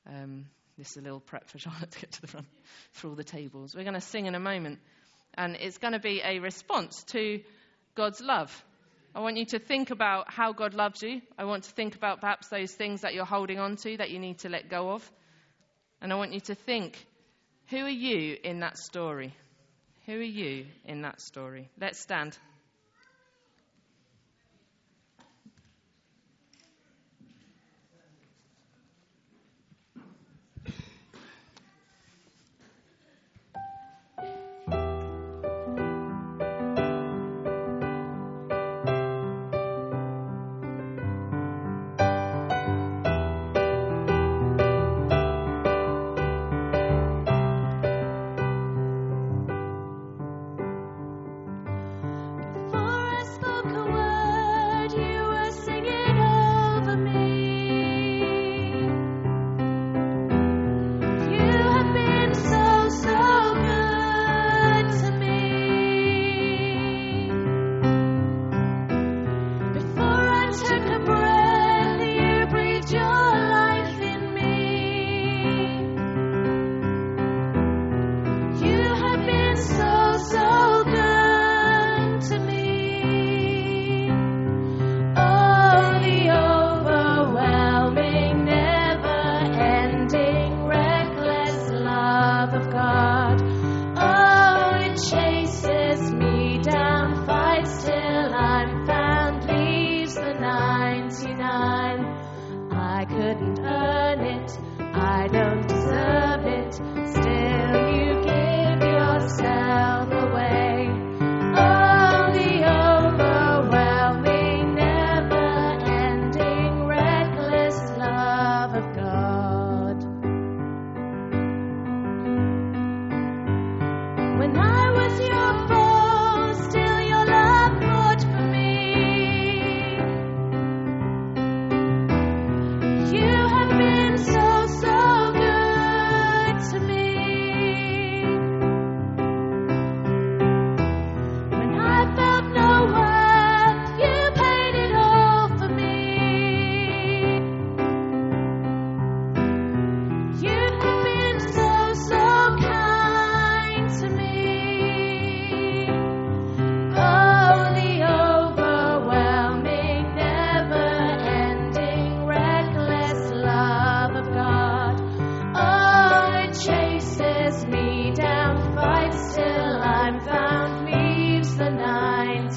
Um, 0.06 0.46
this 0.78 0.90
is 0.92 0.96
a 0.96 1.00
little 1.00 1.20
prep 1.20 1.48
for 1.48 1.58
Charlotte 1.60 1.90
to 1.90 2.00
get 2.00 2.12
to 2.12 2.20
the 2.20 2.26
front 2.26 2.46
for 2.92 3.08
all 3.08 3.14
the 3.14 3.24
tables. 3.24 3.74
We're 3.74 3.84
going 3.84 3.94
to 3.94 4.00
sing 4.00 4.26
in 4.26 4.34
a 4.34 4.40
moment, 4.40 4.78
and 5.34 5.56
it's 5.56 5.78
going 5.78 5.92
to 5.92 6.00
be 6.00 6.20
a 6.24 6.38
response 6.38 7.02
to 7.04 7.40
God's 7.94 8.20
love. 8.20 8.64
I 9.14 9.20
want 9.20 9.36
you 9.36 9.44
to 9.46 9.58
think 9.58 9.90
about 9.90 10.32
how 10.32 10.52
God 10.52 10.72
loves 10.72 11.02
you. 11.02 11.20
I 11.36 11.44
want 11.44 11.64
to 11.64 11.70
think 11.72 11.94
about 11.94 12.20
perhaps 12.20 12.48
those 12.48 12.72
things 12.72 13.02
that 13.02 13.12
you're 13.12 13.26
holding 13.26 13.58
on 13.58 13.76
to 13.76 13.96
that 13.98 14.10
you 14.10 14.18
need 14.18 14.38
to 14.38 14.48
let 14.48 14.70
go 14.70 14.92
of. 14.92 15.10
And 16.00 16.12
I 16.12 16.16
want 16.16 16.32
you 16.32 16.40
to 16.40 16.54
think 16.54 17.06
who 17.68 17.78
are 17.78 17.88
you 17.88 18.38
in 18.42 18.60
that 18.60 18.78
story? 18.78 19.34
Who 20.06 20.14
are 20.14 20.22
you 20.22 20.66
in 20.84 21.02
that 21.02 21.20
story? 21.20 21.68
Let's 21.78 22.00
stand. 22.00 22.36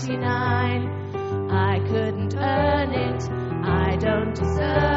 99. 0.07 1.49
I 1.49 1.79
couldn't 1.79 2.35
earn 2.35 2.91
it, 2.91 3.23
I 3.67 3.95
don't 3.97 4.35
deserve 4.35 4.94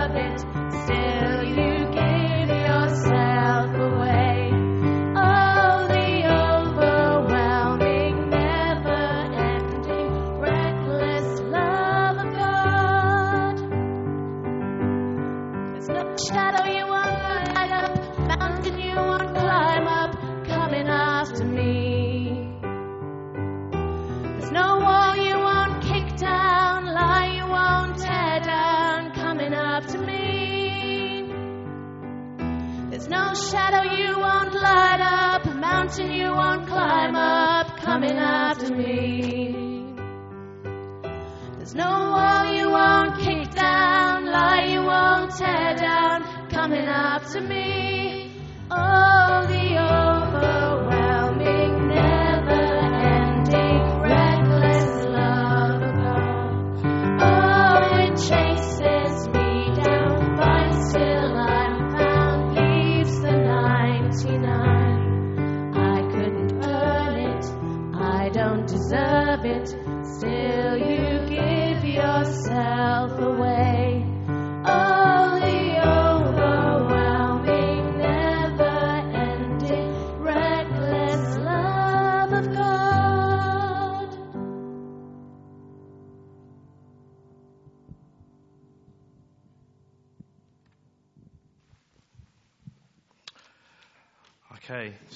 tear 45.38 45.74
down, 45.76 46.48
coming 46.50 46.86
after 46.86 47.40
me. 47.40 47.97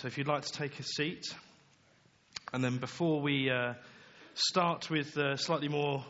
So 0.03 0.09
if 0.09 0.19
you'd 0.19 0.27
like 0.27 0.43
to 0.43 0.53
take 0.53 0.81
a 0.81 0.83
seat, 0.83 1.33
and 2.53 2.65
then 2.65 2.79
before 2.79 3.21
we 3.21 3.49
uh, 3.49 3.75
start 4.35 4.91
with 4.91 5.15
the 5.15 5.37
slightly 5.37 5.69
more 5.69 6.05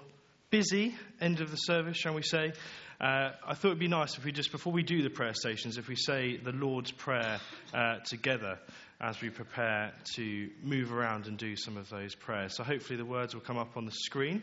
busy 0.48 0.94
end 1.20 1.42
of 1.42 1.50
the 1.50 1.58
service, 1.58 1.98
shall 1.98 2.14
we 2.14 2.22
say, 2.22 2.54
uh, 3.02 3.32
I 3.46 3.52
thought 3.52 3.68
it'd 3.68 3.78
be 3.78 3.88
nice 3.88 4.16
if 4.16 4.24
we 4.24 4.32
just, 4.32 4.50
before 4.50 4.72
we 4.72 4.82
do 4.82 5.02
the 5.02 5.10
prayer 5.10 5.34
stations, 5.34 5.76
if 5.76 5.88
we 5.88 5.96
say 5.96 6.38
the 6.38 6.52
Lord's 6.52 6.90
Prayer 6.90 7.38
uh, 7.74 7.98
together 8.06 8.58
as 8.98 9.20
we 9.20 9.28
prepare 9.28 9.92
to 10.14 10.48
move 10.62 10.90
around 10.90 11.26
and 11.26 11.36
do 11.36 11.54
some 11.54 11.76
of 11.76 11.90
those 11.90 12.14
prayers. 12.14 12.56
So 12.56 12.64
hopefully 12.64 12.96
the 12.96 13.04
words 13.04 13.34
will 13.34 13.42
come 13.42 13.58
up 13.58 13.76
on 13.76 13.84
the 13.84 13.92
screen. 13.92 14.42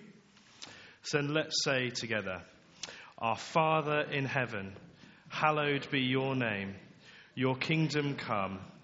So 1.02 1.18
then 1.18 1.34
let's 1.34 1.64
say 1.64 1.90
together, 1.90 2.44
Our 3.18 3.36
Father 3.36 4.02
in 4.02 4.26
heaven, 4.26 4.76
hallowed 5.28 5.90
be 5.90 6.02
your 6.02 6.36
name. 6.36 6.76
Your 7.34 7.56
kingdom 7.56 8.14
come, 8.14 8.60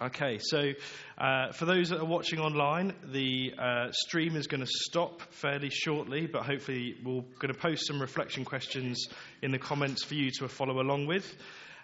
Okay, 0.00 0.38
so 0.40 0.74
uh, 1.18 1.50
for 1.50 1.64
those 1.64 1.88
that 1.88 1.98
are 1.98 2.04
watching 2.04 2.38
online, 2.38 2.92
the 3.02 3.52
uh, 3.58 3.90
stream 3.90 4.36
is 4.36 4.46
going 4.46 4.60
to 4.60 4.70
stop 4.70 5.22
fairly 5.32 5.70
shortly, 5.70 6.28
but 6.28 6.44
hopefully 6.44 6.94
we're 7.04 7.22
going 7.40 7.52
to 7.52 7.58
post 7.58 7.88
some 7.88 8.00
reflection 8.00 8.44
questions 8.44 9.08
in 9.42 9.50
the 9.50 9.58
comments 9.58 10.04
for 10.04 10.14
you 10.14 10.30
to 10.38 10.46
follow 10.46 10.80
along 10.80 11.08
with. 11.08 11.36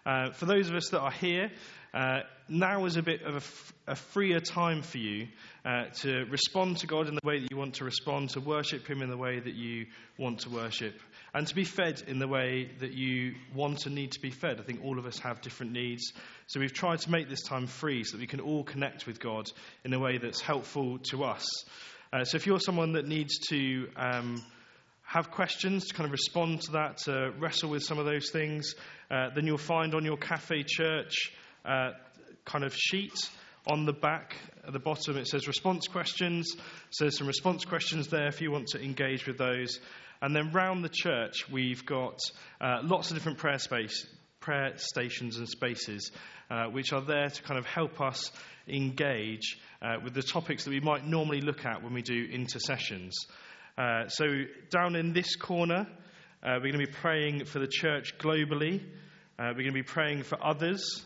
Uh, 0.06 0.30
for 0.30 0.46
those 0.46 0.68
of 0.68 0.76
us 0.76 0.90
that 0.90 1.00
are 1.00 1.10
here, 1.10 1.50
uh, 1.94 2.22
now 2.48 2.84
is 2.86 2.96
a 2.96 3.02
bit 3.02 3.22
of 3.22 3.34
a, 3.34 3.36
f- 3.36 3.72
a 3.86 3.94
freer 3.94 4.40
time 4.40 4.82
for 4.82 4.98
you 4.98 5.28
uh, 5.64 5.84
to 6.00 6.24
respond 6.24 6.78
to 6.78 6.88
God 6.88 7.06
in 7.08 7.14
the 7.14 7.20
way 7.22 7.38
that 7.38 7.50
you 7.52 7.56
want 7.56 7.74
to 7.76 7.84
respond, 7.84 8.30
to 8.30 8.40
worship 8.40 8.86
Him 8.88 9.00
in 9.00 9.10
the 9.10 9.16
way 9.16 9.38
that 9.38 9.54
you 9.54 9.86
want 10.18 10.40
to 10.40 10.50
worship, 10.50 10.94
and 11.32 11.46
to 11.46 11.54
be 11.54 11.62
fed 11.62 12.02
in 12.08 12.18
the 12.18 12.26
way 12.26 12.68
that 12.80 12.92
you 12.92 13.36
want 13.54 13.86
and 13.86 13.94
need 13.94 14.10
to 14.12 14.20
be 14.20 14.30
fed. 14.30 14.58
I 14.58 14.64
think 14.64 14.84
all 14.84 14.98
of 14.98 15.06
us 15.06 15.20
have 15.20 15.40
different 15.40 15.70
needs. 15.70 16.12
So 16.48 16.58
we've 16.58 16.72
tried 16.72 16.98
to 17.00 17.10
make 17.12 17.28
this 17.28 17.42
time 17.42 17.68
free 17.68 18.02
so 18.02 18.16
that 18.16 18.20
we 18.20 18.26
can 18.26 18.40
all 18.40 18.64
connect 18.64 19.06
with 19.06 19.20
God 19.20 19.48
in 19.84 19.94
a 19.94 20.00
way 20.00 20.18
that's 20.18 20.40
helpful 20.40 20.98
to 21.10 21.22
us. 21.22 21.46
Uh, 22.12 22.24
so 22.24 22.36
if 22.36 22.46
you're 22.46 22.60
someone 22.60 22.94
that 22.94 23.06
needs 23.06 23.38
to 23.50 23.88
um, 23.96 24.44
have 25.04 25.30
questions 25.30 25.86
to 25.86 25.94
kind 25.94 26.06
of 26.06 26.12
respond 26.12 26.62
to 26.62 26.72
that, 26.72 26.98
to 26.98 27.32
wrestle 27.38 27.70
with 27.70 27.84
some 27.84 28.00
of 28.00 28.04
those 28.04 28.30
things, 28.30 28.74
uh, 29.12 29.30
then 29.34 29.46
you'll 29.46 29.58
find 29.58 29.94
on 29.94 30.04
your 30.04 30.16
Cafe 30.16 30.64
Church 30.64 31.32
uh, 31.64 31.90
kind 32.44 32.64
of 32.64 32.74
sheet 32.74 33.14
on 33.66 33.86
the 33.86 33.92
back 33.92 34.36
at 34.66 34.72
the 34.72 34.78
bottom 34.78 35.16
it 35.16 35.26
says 35.26 35.46
response 35.46 35.88
questions. 35.88 36.54
So 36.90 37.04
there's 37.04 37.18
some 37.18 37.26
response 37.26 37.64
questions 37.64 38.08
there 38.08 38.26
if 38.26 38.40
you 38.40 38.50
want 38.50 38.68
to 38.68 38.82
engage 38.82 39.26
with 39.26 39.38
those. 39.38 39.78
And 40.20 40.34
then 40.34 40.52
round 40.52 40.84
the 40.84 40.90
church 40.90 41.50
we've 41.50 41.84
got 41.84 42.18
uh, 42.60 42.80
lots 42.82 43.10
of 43.10 43.16
different 43.16 43.38
prayer 43.38 43.58
space, 43.58 44.06
prayer 44.40 44.72
stations 44.76 45.38
and 45.38 45.48
spaces, 45.48 46.12
uh, 46.50 46.66
which 46.66 46.92
are 46.92 47.02
there 47.02 47.28
to 47.28 47.42
kind 47.42 47.58
of 47.58 47.66
help 47.66 48.00
us 48.00 48.30
engage 48.68 49.58
uh, 49.82 49.96
with 50.02 50.14
the 50.14 50.22
topics 50.22 50.64
that 50.64 50.70
we 50.70 50.80
might 50.80 51.06
normally 51.06 51.40
look 51.40 51.64
at 51.66 51.82
when 51.82 51.92
we 51.92 52.02
do 52.02 52.28
intercessions. 52.30 53.26
Uh, 53.76 54.08
so, 54.08 54.24
down 54.70 54.94
in 54.94 55.12
this 55.12 55.36
corner, 55.36 55.86
uh, 56.42 56.54
we're 56.54 56.70
going 56.70 56.72
to 56.72 56.86
be 56.86 56.86
praying 56.86 57.44
for 57.44 57.58
the 57.58 57.66
church 57.66 58.16
globally. 58.18 58.80
Uh, 59.38 59.48
we're 59.48 59.64
going 59.64 59.66
to 59.66 59.72
be 59.72 59.82
praying 59.82 60.22
for 60.22 60.38
others. 60.42 61.04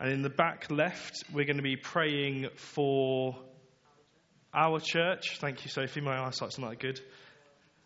And 0.00 0.12
in 0.12 0.22
the 0.22 0.30
back 0.30 0.70
left, 0.70 1.24
we're 1.32 1.44
going 1.44 1.56
to 1.56 1.62
be 1.62 1.76
praying 1.76 2.48
for 2.54 3.36
our 4.54 4.78
church. 4.78 5.38
Thank 5.40 5.64
you, 5.64 5.70
Sophie. 5.70 6.00
My 6.00 6.24
eyesight's 6.24 6.58
not 6.58 6.70
that 6.70 6.78
good. 6.78 7.00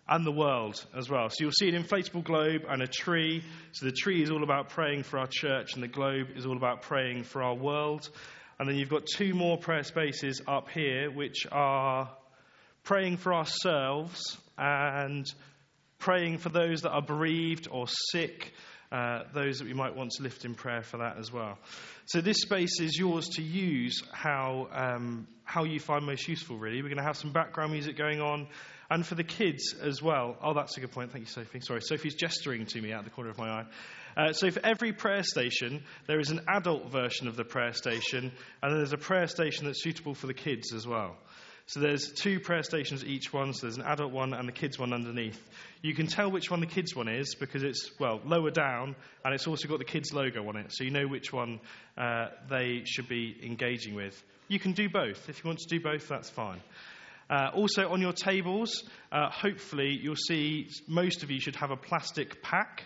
And 0.06 0.26
the 0.26 0.32
world 0.32 0.84
as 0.96 1.08
well. 1.08 1.30
So 1.30 1.36
you'll 1.40 1.52
see 1.52 1.68
an 1.68 1.82
inflatable 1.82 2.24
globe 2.24 2.62
and 2.68 2.82
a 2.82 2.86
tree. 2.86 3.42
So 3.72 3.86
the 3.86 3.92
tree 3.92 4.22
is 4.22 4.30
all 4.30 4.42
about 4.42 4.68
praying 4.68 5.04
for 5.04 5.18
our 5.18 5.28
church, 5.30 5.74
and 5.74 5.82
the 5.82 5.88
globe 5.88 6.28
is 6.36 6.44
all 6.44 6.56
about 6.56 6.82
praying 6.82 7.22
for 7.22 7.42
our 7.42 7.54
world. 7.54 8.10
And 8.58 8.68
then 8.68 8.76
you've 8.76 8.90
got 8.90 9.06
two 9.06 9.32
more 9.32 9.56
prayer 9.56 9.82
spaces 9.82 10.42
up 10.46 10.68
here, 10.68 11.10
which 11.10 11.46
are 11.50 12.10
praying 12.84 13.16
for 13.16 13.32
ourselves 13.32 14.20
and 14.58 15.26
praying 15.98 16.38
for 16.38 16.50
those 16.50 16.82
that 16.82 16.90
are 16.90 17.02
bereaved 17.02 17.68
or 17.70 17.86
sick, 18.10 18.52
uh, 18.92 19.22
those 19.32 19.58
that 19.58 19.66
we 19.66 19.72
might 19.72 19.96
want 19.96 20.10
to 20.10 20.22
lift 20.22 20.44
in 20.44 20.54
prayer 20.54 20.82
for 20.82 20.98
that 20.98 21.16
as 21.18 21.32
well. 21.32 21.58
So 22.06 22.20
this 22.20 22.42
space 22.42 22.78
is 22.78 22.98
yours 22.98 23.26
to 23.30 23.42
use 23.42 24.02
how, 24.12 24.68
um, 24.70 25.26
how 25.44 25.64
you 25.64 25.80
find 25.80 26.04
most 26.04 26.28
useful, 26.28 26.58
really. 26.58 26.82
We're 26.82 26.88
going 26.88 26.98
to 26.98 27.04
have 27.04 27.16
some 27.16 27.32
background 27.32 27.72
music 27.72 27.96
going 27.96 28.20
on. 28.20 28.48
And 28.90 29.06
for 29.06 29.14
the 29.14 29.24
kids 29.24 29.74
as 29.80 30.02
well. 30.02 30.36
Oh, 30.42 30.52
that's 30.52 30.76
a 30.76 30.80
good 30.80 30.90
point. 30.90 31.12
Thank 31.12 31.24
you, 31.24 31.30
Sophie. 31.30 31.60
Sorry, 31.60 31.80
Sophie's 31.80 32.14
gesturing 32.14 32.66
to 32.66 32.80
me 32.82 32.92
out 32.92 32.98
of 32.98 33.04
the 33.06 33.10
corner 33.10 33.30
of 33.30 33.38
my 33.38 33.48
eye. 33.48 33.66
Uh, 34.14 34.32
so, 34.34 34.50
for 34.50 34.60
every 34.62 34.92
prayer 34.92 35.22
station, 35.22 35.82
there 36.06 36.20
is 36.20 36.28
an 36.28 36.40
adult 36.46 36.92
version 36.92 37.26
of 37.26 37.34
the 37.34 37.44
prayer 37.44 37.72
station, 37.72 38.30
and 38.62 38.76
there's 38.76 38.92
a 38.92 38.98
prayer 38.98 39.26
station 39.26 39.64
that's 39.64 39.82
suitable 39.82 40.12
for 40.14 40.26
the 40.26 40.34
kids 40.34 40.74
as 40.74 40.86
well. 40.86 41.16
So 41.66 41.80
there's 41.80 42.12
two 42.12 42.40
prayer 42.40 42.62
stations 42.62 43.04
each 43.04 43.32
one, 43.32 43.54
so 43.54 43.66
there's 43.66 43.76
an 43.76 43.84
adult 43.84 44.12
one 44.12 44.34
and 44.34 44.48
the 44.48 44.52
kids 44.52 44.78
one 44.78 44.92
underneath. 44.92 45.40
You 45.80 45.94
can 45.94 46.06
tell 46.06 46.30
which 46.30 46.50
one 46.50 46.60
the 46.60 46.66
kids 46.66 46.94
one 46.94 47.08
is 47.08 47.34
because 47.34 47.62
it's, 47.62 47.90
well, 47.98 48.20
lower 48.24 48.50
down 48.50 48.96
and 49.24 49.34
it's 49.34 49.46
also 49.46 49.68
got 49.68 49.78
the 49.78 49.84
kids 49.84 50.12
logo 50.12 50.48
on 50.48 50.56
it, 50.56 50.72
so 50.72 50.84
you 50.84 50.90
know 50.90 51.06
which 51.06 51.32
one 51.32 51.60
uh, 51.96 52.26
they 52.50 52.82
should 52.84 53.08
be 53.08 53.36
engaging 53.42 53.94
with. 53.94 54.22
You 54.48 54.58
can 54.58 54.72
do 54.72 54.88
both. 54.88 55.28
If 55.28 55.42
you 55.42 55.48
want 55.48 55.60
to 55.60 55.68
do 55.68 55.80
both, 55.80 56.08
that's 56.08 56.28
fine. 56.28 56.60
Uh, 57.30 57.50
also, 57.54 57.88
on 57.88 58.00
your 58.02 58.12
tables, 58.12 58.84
uh, 59.10 59.30
hopefully, 59.30 59.98
you'll 60.02 60.16
see 60.16 60.68
most 60.86 61.22
of 61.22 61.30
you 61.30 61.40
should 61.40 61.56
have 61.56 61.70
a 61.70 61.76
plastic 61.76 62.42
pack. 62.42 62.84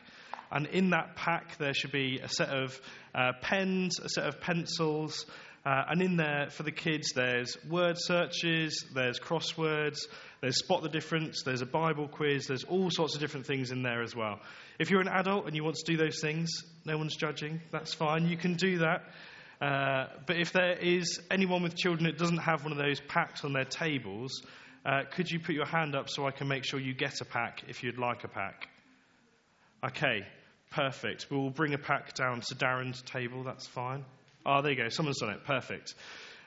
And 0.53 0.67
in 0.67 0.91
that 0.91 1.17
pack, 1.17 1.59
there 1.59 1.75
should 1.75 1.91
be 1.91 2.21
a 2.23 2.29
set 2.29 2.51
of 2.51 2.81
uh, 3.12 3.33
pens, 3.41 3.99
a 3.99 4.09
set 4.09 4.25
of 4.27 4.41
pencils, 4.41 5.27
uh, 5.66 5.83
and 5.88 6.00
in 6.00 6.16
there 6.16 6.46
for 6.48 6.62
the 6.62 6.70
kids, 6.70 7.11
there's 7.12 7.57
word 7.68 7.96
searches, 7.98 8.85
there's 8.94 9.18
crosswords, 9.18 9.98
there's 10.40 10.59
spot 10.59 10.83
the 10.83 10.88
difference, 10.88 11.42
there's 11.42 11.61
a 11.61 11.66
Bible 11.66 12.07
quiz, 12.07 12.46
there's 12.46 12.62
all 12.62 12.88
sorts 12.88 13.16
of 13.16 13.20
different 13.20 13.46
things 13.46 13.72
in 13.72 13.83
there 13.83 14.00
as 14.00 14.14
well. 14.14 14.38
If 14.79 14.90
you're 14.90 15.00
an 15.00 15.09
adult 15.09 15.46
and 15.46 15.57
you 15.57 15.64
want 15.64 15.74
to 15.74 15.90
do 15.90 15.96
those 15.96 16.20
things, 16.20 16.50
no 16.85 16.96
one's 16.96 17.16
judging, 17.16 17.61
that's 17.72 17.92
fine, 17.92 18.29
you 18.29 18.37
can 18.37 18.55
do 18.55 18.79
that. 18.79 19.07
Uh, 19.61 20.07
but 20.24 20.37
if 20.37 20.52
there 20.52 20.79
is 20.79 21.20
anyone 21.33 21.64
with 21.64 21.74
children 21.74 22.05
that 22.05 22.16
doesn't 22.16 22.38
have 22.38 22.62
one 22.62 22.70
of 22.70 22.79
those 22.79 23.00
packs 23.00 23.44
on 23.44 23.52
their 23.52 23.64
tables, 23.64 24.42
uh, 24.85 25.02
could 25.11 25.29
you 25.29 25.40
put 25.40 25.57
your 25.57 25.66
hand 25.66 25.96
up 25.96 26.09
so 26.09 26.29
I 26.29 26.31
can 26.31 26.46
make 26.46 26.64
sure 26.64 26.79
you 26.79 26.94
get 26.94 27.20
a 27.20 27.24
pack 27.24 27.64
if 27.66 27.83
you'd 27.83 27.98
like 27.98 28.22
a 28.22 28.29
pack? 28.29 28.68
Okay, 29.85 30.29
perfect. 30.70 31.26
We'll 31.29 31.50
bring 31.50 31.74
a 31.74 31.79
pack 31.79 32.14
down 32.14 32.40
to 32.40 32.55
Darren's 32.55 33.02
table, 33.02 33.42
that's 33.42 33.66
fine. 33.66 34.05
Oh, 34.47 34.63
there 34.63 34.71
you 34.71 34.77
go. 34.77 34.89
Someone's 34.89 35.19
done 35.19 35.31
it. 35.31 35.45
Perfect. 35.45 35.95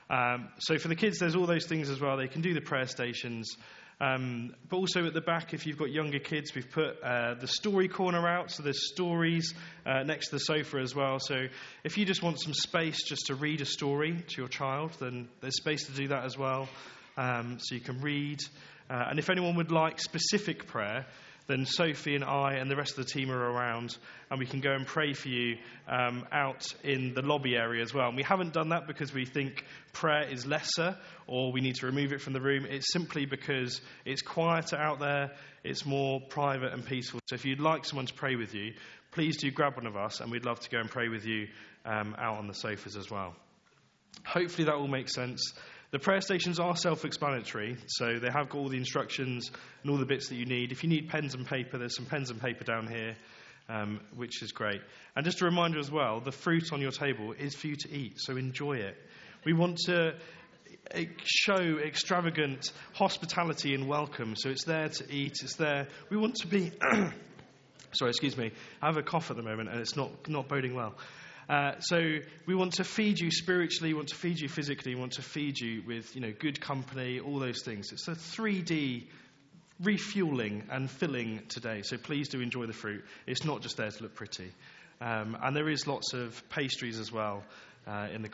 Um, 0.09 0.47
so 0.59 0.77
for 0.77 0.87
the 0.87 0.95
kids, 0.95 1.19
there's 1.19 1.35
all 1.35 1.45
those 1.45 1.65
things 1.65 1.89
as 1.89 1.99
well. 1.99 2.15
They 2.15 2.29
can 2.29 2.41
do 2.41 2.53
the 2.53 2.61
prayer 2.61 2.87
stations. 2.87 3.57
Um, 4.01 4.55
but 4.69 4.77
also 4.77 5.05
at 5.05 5.13
the 5.13 5.19
back, 5.19 5.53
if 5.53 5.67
you've 5.67 5.77
got 5.77 5.91
younger 5.91 6.19
kids, 6.19 6.55
we've 6.55 6.71
put 6.71 7.03
uh, 7.03 7.33
the 7.33 7.47
story 7.47 7.89
corner 7.89 8.25
out. 8.25 8.51
So 8.51 8.63
there's 8.63 8.89
stories 8.89 9.53
uh, 9.85 10.03
next 10.03 10.29
to 10.29 10.35
the 10.35 10.39
sofa 10.39 10.77
as 10.77 10.95
well. 10.95 11.19
So 11.19 11.47
if 11.83 11.97
you 11.97 12.05
just 12.05 12.23
want 12.23 12.39
some 12.39 12.53
space 12.53 13.03
just 13.03 13.27
to 13.27 13.35
read 13.35 13.59
a 13.59 13.65
story 13.65 14.23
to 14.29 14.41
your 14.41 14.47
child, 14.47 14.95
then 15.01 15.27
there's 15.41 15.57
space 15.57 15.85
to 15.87 15.91
do 15.91 16.07
that 16.07 16.23
as 16.23 16.37
well. 16.37 16.69
Um, 17.17 17.57
so 17.59 17.75
you 17.75 17.81
can 17.81 17.99
read. 17.99 18.39
Uh, 18.89 19.07
and 19.09 19.19
if 19.19 19.29
anyone 19.29 19.55
would 19.55 19.71
like 19.71 19.99
specific 19.99 20.67
prayer, 20.67 21.05
then 21.49 21.65
Sophie 21.65 22.13
and 22.13 22.23
I 22.23 22.53
and 22.53 22.69
the 22.69 22.75
rest 22.75 22.97
of 22.97 23.05
the 23.05 23.11
team 23.11 23.31
are 23.31 23.51
around, 23.51 23.97
and 24.29 24.39
we 24.39 24.45
can 24.45 24.61
go 24.61 24.71
and 24.71 24.85
pray 24.85 25.13
for 25.13 25.29
you 25.29 25.57
um, 25.87 26.25
out 26.31 26.63
in 26.83 27.15
the 27.15 27.23
lobby 27.23 27.55
area 27.55 27.81
as 27.81 27.91
well. 27.91 28.07
And 28.07 28.15
we 28.15 28.21
haven't 28.21 28.53
done 28.53 28.69
that 28.69 28.85
because 28.85 29.11
we 29.11 29.25
think 29.25 29.65
prayer 29.91 30.29
is 30.29 30.45
lesser 30.45 30.95
or 31.25 31.51
we 31.51 31.59
need 31.59 31.75
to 31.75 31.87
remove 31.87 32.13
it 32.13 32.21
from 32.21 32.33
the 32.33 32.39
room. 32.39 32.65
It's 32.69 32.93
simply 32.93 33.25
because 33.25 33.81
it's 34.05 34.21
quieter 34.21 34.77
out 34.77 34.99
there, 34.99 35.31
it's 35.63 35.87
more 35.87 36.21
private 36.21 36.71
and 36.71 36.85
peaceful. 36.85 37.19
So 37.27 37.33
if 37.33 37.45
you'd 37.45 37.59
like 37.59 37.83
someone 37.83 38.05
to 38.05 38.13
pray 38.13 38.35
with 38.35 38.53
you, 38.53 38.73
please 39.11 39.37
do 39.37 39.49
grab 39.49 39.75
one 39.75 39.87
of 39.87 39.97
us, 39.97 40.21
and 40.21 40.31
we'd 40.31 40.45
love 40.45 40.59
to 40.59 40.69
go 40.69 40.77
and 40.79 40.89
pray 40.89 41.09
with 41.09 41.25
you 41.25 41.47
um, 41.83 42.15
out 42.19 42.37
on 42.37 42.47
the 42.47 42.53
sofas 42.53 42.95
as 42.95 43.09
well. 43.09 43.35
Hopefully 44.23 44.65
that 44.65 44.75
all 44.75 44.87
makes 44.87 45.15
sense. 45.15 45.53
The 45.91 45.97
prayer 45.97 46.21
stations 46.21 46.59
are 46.59 46.75
self 46.75 47.03
explanatory, 47.03 47.75
so 47.87 48.19
they 48.19 48.29
have 48.29 48.49
got 48.49 48.59
all 48.59 48.69
the 48.69 48.77
instructions 48.77 49.49
and 49.81 49.91
all 49.91 49.97
the 49.97 50.05
bits 50.05 50.29
that 50.29 50.35
you 50.35 50.45
need. 50.45 50.71
If 50.71 50.83
you 50.83 50.89
need 50.89 51.09
pens 51.09 51.33
and 51.33 51.47
paper, 51.47 51.79
there's 51.79 51.95
some 51.95 52.05
pens 52.05 52.29
and 52.29 52.39
paper 52.39 52.63
down 52.63 52.85
here, 52.85 53.15
um, 53.67 53.99
which 54.15 54.43
is 54.43 54.51
great. 54.51 54.81
And 55.15 55.25
just 55.25 55.41
a 55.41 55.45
reminder 55.45 55.79
as 55.79 55.89
well 55.89 56.19
the 56.19 56.31
fruit 56.31 56.71
on 56.71 56.79
your 56.79 56.91
table 56.91 57.33
is 57.33 57.55
for 57.55 57.67
you 57.67 57.75
to 57.75 57.91
eat, 57.91 58.13
so 58.17 58.37
enjoy 58.37 58.73
it. 58.73 58.97
We 59.45 59.53
want 59.53 59.77
to 59.87 60.13
show 61.23 61.55
extravagant 61.55 62.71
hospitality 62.93 63.73
and 63.73 63.87
welcome, 63.87 64.35
so 64.35 64.49
it's 64.49 64.65
there 64.65 64.89
to 64.89 65.11
eat, 65.11 65.37
it's 65.41 65.55
there. 65.55 65.87
We 66.11 66.17
want 66.17 66.35
to 66.41 66.47
be. 66.47 66.71
Sorry, 67.93 68.11
excuse 68.11 68.37
me. 68.37 68.51
I 68.79 68.85
have 68.85 68.97
a 68.97 69.01
cough 69.01 69.31
at 69.31 69.37
the 69.37 69.41
moment 69.41 69.69
and 69.69 69.79
it's 69.79 69.95
not, 69.95 70.29
not 70.29 70.47
boding 70.47 70.75
well. 70.75 70.93
Uh, 71.49 71.79
so 71.79 72.19
we 72.45 72.53
want 72.53 72.73
to 72.73 72.83
feed 72.83 73.19
you 73.19 73.31
spiritually, 73.31 73.93
we 73.93 73.97
want 73.97 74.09
to 74.09 74.15
feed 74.15 74.39
you 74.39 74.47
physically, 74.47 74.93
we 74.93 74.99
want 74.99 75.13
to 75.13 75.23
feed 75.23 75.59
you 75.59 75.81
with 75.85 76.15
you 76.15 76.21
know, 76.21 76.31
good 76.31 76.61
company, 76.61 77.19
all 77.19 77.39
those 77.39 77.63
things. 77.63 77.91
It's 77.91 78.07
a 78.07 78.11
3D 78.11 79.07
refueling 79.81 80.63
and 80.69 80.91
filling 80.91 81.41
today. 81.49 81.81
So 81.81 81.97
please 81.97 82.29
do 82.29 82.39
enjoy 82.39 82.67
the 82.67 82.73
fruit. 82.73 83.03
It's 83.25 83.43
not 83.43 83.61
just 83.61 83.77
there 83.77 83.89
to 83.89 84.03
look 84.03 84.13
pretty. 84.13 84.51
Um, 85.01 85.35
and 85.41 85.55
there 85.55 85.69
is 85.69 85.87
lots 85.87 86.13
of 86.13 86.43
pastries 86.49 86.99
as 86.99 87.11
well 87.11 87.43
uh, 87.87 88.09
in 88.13 88.21
the 88.21 88.29